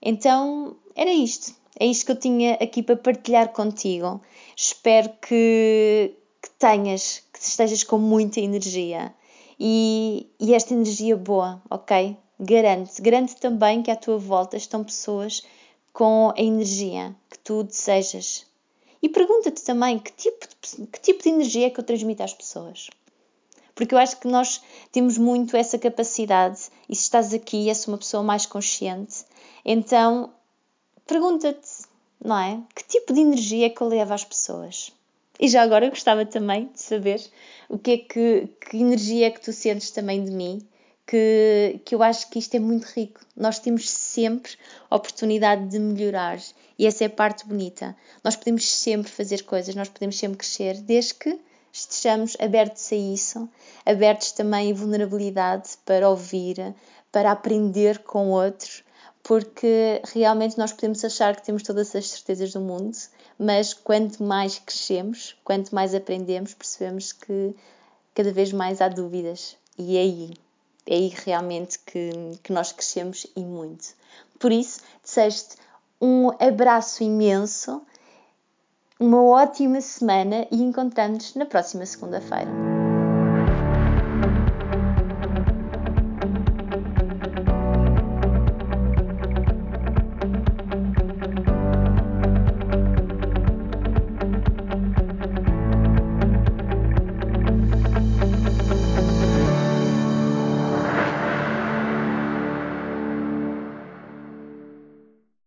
Então, 0.00 0.76
era 0.94 1.12
isto. 1.12 1.54
É 1.78 1.86
isto 1.86 2.06
que 2.06 2.12
eu 2.12 2.18
tinha 2.18 2.54
aqui 2.54 2.82
para 2.82 2.96
partilhar 2.96 3.48
contigo. 3.52 4.20
Espero 4.56 5.10
que, 5.20 6.14
que 6.42 6.50
tenhas, 6.58 7.22
que 7.32 7.38
estejas 7.38 7.84
com 7.84 7.98
muita 7.98 8.40
energia 8.40 9.14
e, 9.58 10.28
e 10.38 10.54
esta 10.54 10.74
energia 10.74 11.16
boa, 11.16 11.62
ok? 11.70 12.16
Garante, 12.40 13.02
garante 13.02 13.36
também 13.36 13.82
que 13.82 13.90
à 13.90 13.96
tua 13.96 14.18
volta 14.18 14.56
estão 14.56 14.84
pessoas 14.84 15.42
com 15.92 16.32
a 16.36 16.40
energia 16.40 17.14
que 17.30 17.38
tu 17.40 17.64
desejas. 17.64 18.46
E 19.02 19.08
pergunta-te 19.08 19.62
também 19.62 19.98
que 19.98 20.12
tipo, 20.12 20.46
de, 20.46 20.86
que 20.86 21.00
tipo 21.00 21.22
de 21.22 21.28
energia 21.28 21.66
é 21.66 21.70
que 21.70 21.80
eu 21.80 21.84
transmito 21.84 22.22
às 22.22 22.34
pessoas. 22.34 22.88
Porque 23.74 23.94
eu 23.94 23.98
acho 23.98 24.18
que 24.18 24.26
nós 24.26 24.60
temos 24.90 25.18
muito 25.18 25.56
essa 25.56 25.78
capacidade, 25.78 26.62
e 26.88 26.96
se 26.96 27.02
estás 27.02 27.32
aqui 27.32 27.68
és 27.68 27.86
uma 27.86 27.98
pessoa 27.98 28.22
mais 28.22 28.44
consciente, 28.44 29.24
então 29.64 30.32
pergunta-te, 31.06 31.86
não 32.22 32.38
é? 32.38 32.60
Que 32.74 32.84
tipo 32.84 33.12
de 33.12 33.20
energia 33.20 33.66
é 33.66 33.70
que 33.70 33.80
eu 33.80 33.88
levo 33.88 34.12
às 34.12 34.24
pessoas? 34.24 34.92
E 35.40 35.48
já 35.48 35.62
agora 35.62 35.86
eu 35.86 35.90
gostava 35.90 36.26
também 36.26 36.66
de 36.66 36.80
saber 36.80 37.22
o 37.68 37.78
que 37.78 37.90
é 37.92 37.98
que, 37.98 38.48
que 38.60 38.76
energia 38.76 39.28
é 39.28 39.30
que 39.30 39.40
tu 39.40 39.52
sentes 39.52 39.90
também 39.90 40.24
de 40.24 40.32
mim, 40.32 40.66
que, 41.06 41.80
que 41.84 41.94
eu 41.94 42.02
acho 42.02 42.28
que 42.28 42.38
isto 42.38 42.54
é 42.54 42.58
muito 42.58 42.84
rico. 42.84 43.20
Nós 43.36 43.58
temos 43.58 43.88
sempre 43.88 44.52
a 44.90 44.96
oportunidade 44.96 45.68
de 45.68 45.78
melhorar 45.78 46.38
e 46.78 46.86
essa 46.86 47.04
é 47.04 47.06
a 47.06 47.10
parte 47.10 47.46
bonita. 47.46 47.96
Nós 48.22 48.36
podemos 48.36 48.68
sempre 48.70 49.10
fazer 49.10 49.42
coisas, 49.42 49.74
nós 49.74 49.88
podemos 49.88 50.18
sempre 50.18 50.38
crescer, 50.38 50.80
desde 50.80 51.14
que 51.14 51.38
estejamos 51.72 52.36
abertos 52.40 52.92
a 52.92 52.96
isso, 52.96 53.48
abertos 53.86 54.32
também 54.32 54.70
em 54.70 54.72
vulnerabilidade 54.72 55.70
para 55.84 56.08
ouvir, 56.08 56.74
para 57.10 57.32
aprender 57.32 57.98
com 58.00 58.30
outros, 58.30 58.82
porque 59.28 60.00
realmente 60.14 60.56
nós 60.56 60.72
podemos 60.72 61.04
achar 61.04 61.36
que 61.36 61.44
temos 61.44 61.62
todas 61.62 61.94
as 61.94 62.08
certezas 62.08 62.50
do 62.54 62.62
mundo, 62.62 62.96
mas 63.38 63.74
quanto 63.74 64.22
mais 64.22 64.58
crescemos, 64.58 65.36
quanto 65.44 65.74
mais 65.74 65.94
aprendemos, 65.94 66.54
percebemos 66.54 67.12
que 67.12 67.54
cada 68.14 68.32
vez 68.32 68.54
mais 68.54 68.80
há 68.80 68.88
dúvidas. 68.88 69.54
E 69.76 69.98
é 69.98 70.00
aí, 70.00 70.34
é 70.86 70.94
aí 70.94 71.14
realmente 71.26 71.78
que, 71.80 72.10
que 72.42 72.54
nós 72.54 72.72
crescemos 72.72 73.26
e 73.36 73.40
muito. 73.40 73.88
Por 74.38 74.50
isso, 74.50 74.80
desejo-te 75.04 75.56
um 76.00 76.30
abraço 76.42 77.04
imenso, 77.04 77.82
uma 78.98 79.22
ótima 79.22 79.82
semana 79.82 80.46
e 80.50 80.62
encontramos-nos 80.62 81.34
na 81.34 81.44
próxima 81.44 81.84
segunda-feira. 81.84 82.87